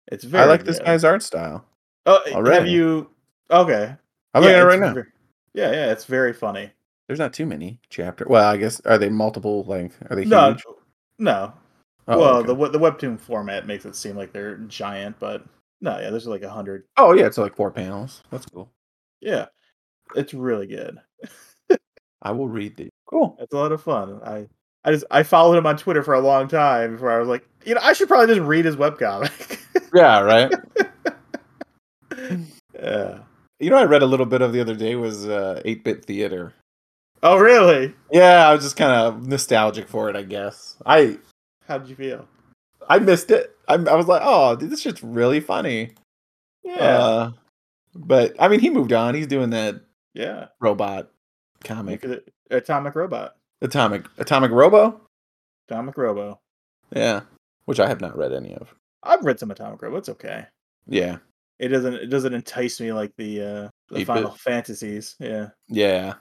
[0.08, 0.44] it's very.
[0.44, 1.64] I like this guy's art style.
[2.06, 2.70] Oh, eh, have already.
[2.72, 3.10] you?
[3.50, 3.94] Okay.
[4.34, 4.94] I'm Yeah, looking at it right now.
[4.94, 5.12] ver-
[5.54, 6.70] Yeah, yeah, it's very funny.
[7.06, 8.26] There's not too many chapter.
[8.28, 9.64] Well, I guess are they multiple?
[9.64, 10.64] Like, are they No, huge?
[11.18, 11.52] no.
[12.08, 12.48] Oh, well, okay.
[12.48, 15.44] the the webtoon format makes it seem like they're giant, but
[15.80, 16.84] no, yeah, there's like a hundred.
[16.98, 18.22] oh yeah, it's like four panels.
[18.30, 18.70] That's cool.
[19.20, 19.46] Yeah,
[20.14, 20.98] it's really good.
[22.22, 22.90] I will read these.
[23.06, 23.36] Cool.
[23.40, 24.20] It's a lot of fun.
[24.24, 24.48] I
[24.84, 27.46] I just I followed him on Twitter for a long time before I was like,
[27.64, 29.60] you know, I should probably just read his webcomic.
[29.94, 30.52] Yeah, right.
[32.74, 33.18] yeah.
[33.60, 36.52] you know, I read a little bit of the other day was uh, 8-bit theater.
[37.22, 37.94] Oh, really?
[38.10, 40.16] Yeah, I was just kind of nostalgic for it.
[40.16, 41.18] I guess I
[41.68, 42.26] How did you feel?
[42.88, 43.56] I missed it.
[43.68, 45.92] I, I was like, oh, dude, this shit's really funny.
[46.64, 46.74] Yeah.
[46.74, 47.32] Uh,
[47.94, 49.14] but I mean, he moved on.
[49.14, 49.76] He's doing that
[50.12, 50.48] yeah.
[50.60, 51.10] robot
[51.62, 52.32] comic, Look at it.
[52.56, 53.36] Atomic Robot.
[53.62, 55.00] Atomic Atomic Robo.
[55.68, 56.40] Atomic Robo.
[56.94, 57.20] Yeah,
[57.64, 58.74] which I have not read any of.
[59.02, 59.96] I've read some Atomic Robo.
[59.96, 60.46] It's okay.
[60.86, 61.16] Yeah,
[61.58, 64.06] It doesn't it doesn't entice me like the uh the 8-bit.
[64.06, 65.14] Final Fantasies.
[65.18, 65.48] Yeah.
[65.68, 66.14] yeah.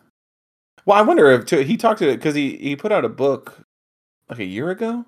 [0.86, 3.10] Well, I wonder if too, he talked to it because he he put out a
[3.10, 3.58] book
[4.30, 5.06] like a year ago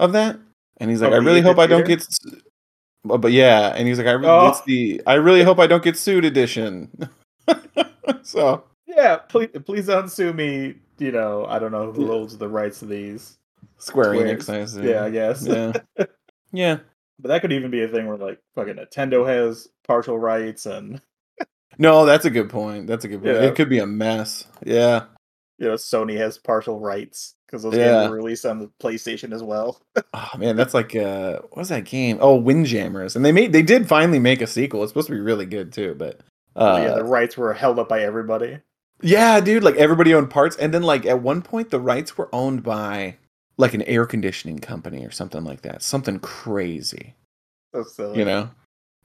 [0.00, 0.38] of that,
[0.78, 2.06] and he's like, Oh, I really hope I don't get.
[3.04, 4.60] But, but yeah, and he's like, I re- Oh.
[4.66, 6.90] the I really hope I don't get sued edition.
[8.22, 8.64] so
[8.98, 10.74] Yeah, please please don't sue me.
[10.98, 12.08] You know, I don't know who Yeah.
[12.08, 13.38] holds the rights to these.
[13.78, 14.48] Square Squares.
[14.48, 14.84] Enix, I.
[14.88, 15.46] Yeah, I guess.
[15.46, 15.72] yeah,
[16.52, 16.78] yeah.
[17.20, 21.00] But that could even be a thing where like fucking Nintendo has partial rights and
[21.78, 22.86] No, that's a good point.
[22.86, 23.34] That's a good point.
[23.34, 23.42] Yeah.
[23.42, 24.46] It could be a mess.
[24.64, 25.04] Yeah.
[25.58, 28.02] you know Sony has partial rights because those Yeah.
[28.02, 29.80] games were released on the PlayStation as well.
[30.14, 32.18] Oh man, that's like uh what was that game?
[32.20, 33.14] Oh, Windjammers.
[33.16, 34.82] And they made they did finally make a sequel.
[34.84, 36.20] It's supposed to be really good too, but
[36.56, 38.58] uh yeah, the rights were held up by everybody.
[39.00, 42.28] Yeah, dude, like everybody owned parts and then like at one point the rights were
[42.34, 43.16] owned by
[43.56, 45.82] like an air conditioning company or something like that.
[45.82, 47.14] Something crazy,
[47.74, 48.18] So silly.
[48.18, 48.50] you know?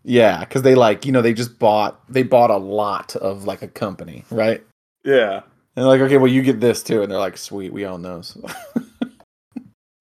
[0.04, 3.62] Yeah, cuz they like, you know, they just bought they bought a lot of like
[3.62, 4.64] a company, right?
[5.06, 5.41] Yeah.
[5.76, 8.38] And like, "Okay, well you get this too." And they're like, "Sweet, we own those."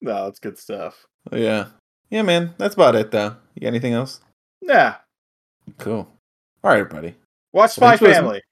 [0.05, 1.07] No, it's good stuff.
[1.31, 1.67] yeah.
[2.11, 2.55] Yeah, man.
[2.59, 3.37] That's about it though.
[3.55, 4.21] You got anything else?
[4.61, 4.97] Yeah.
[5.79, 6.09] Cool.
[6.65, 7.15] All right, buddy.
[7.53, 7.97] Watch Spy.
[7.97, 8.43] Family.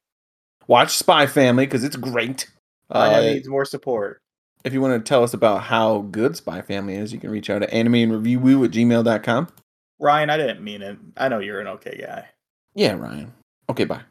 [0.71, 2.49] Watch Spy Family because it's great.
[2.89, 4.23] Uh, needs more support.
[4.63, 7.51] if you want to tell us about how good Spy Family is, you can reach
[7.51, 9.49] out at anime and review at gmail.com.
[9.99, 10.97] Ryan, I didn't mean it.
[11.17, 12.29] I know you're an okay guy.
[12.77, 13.33] Yeah, Ryan.
[13.69, 14.03] Okay, bye.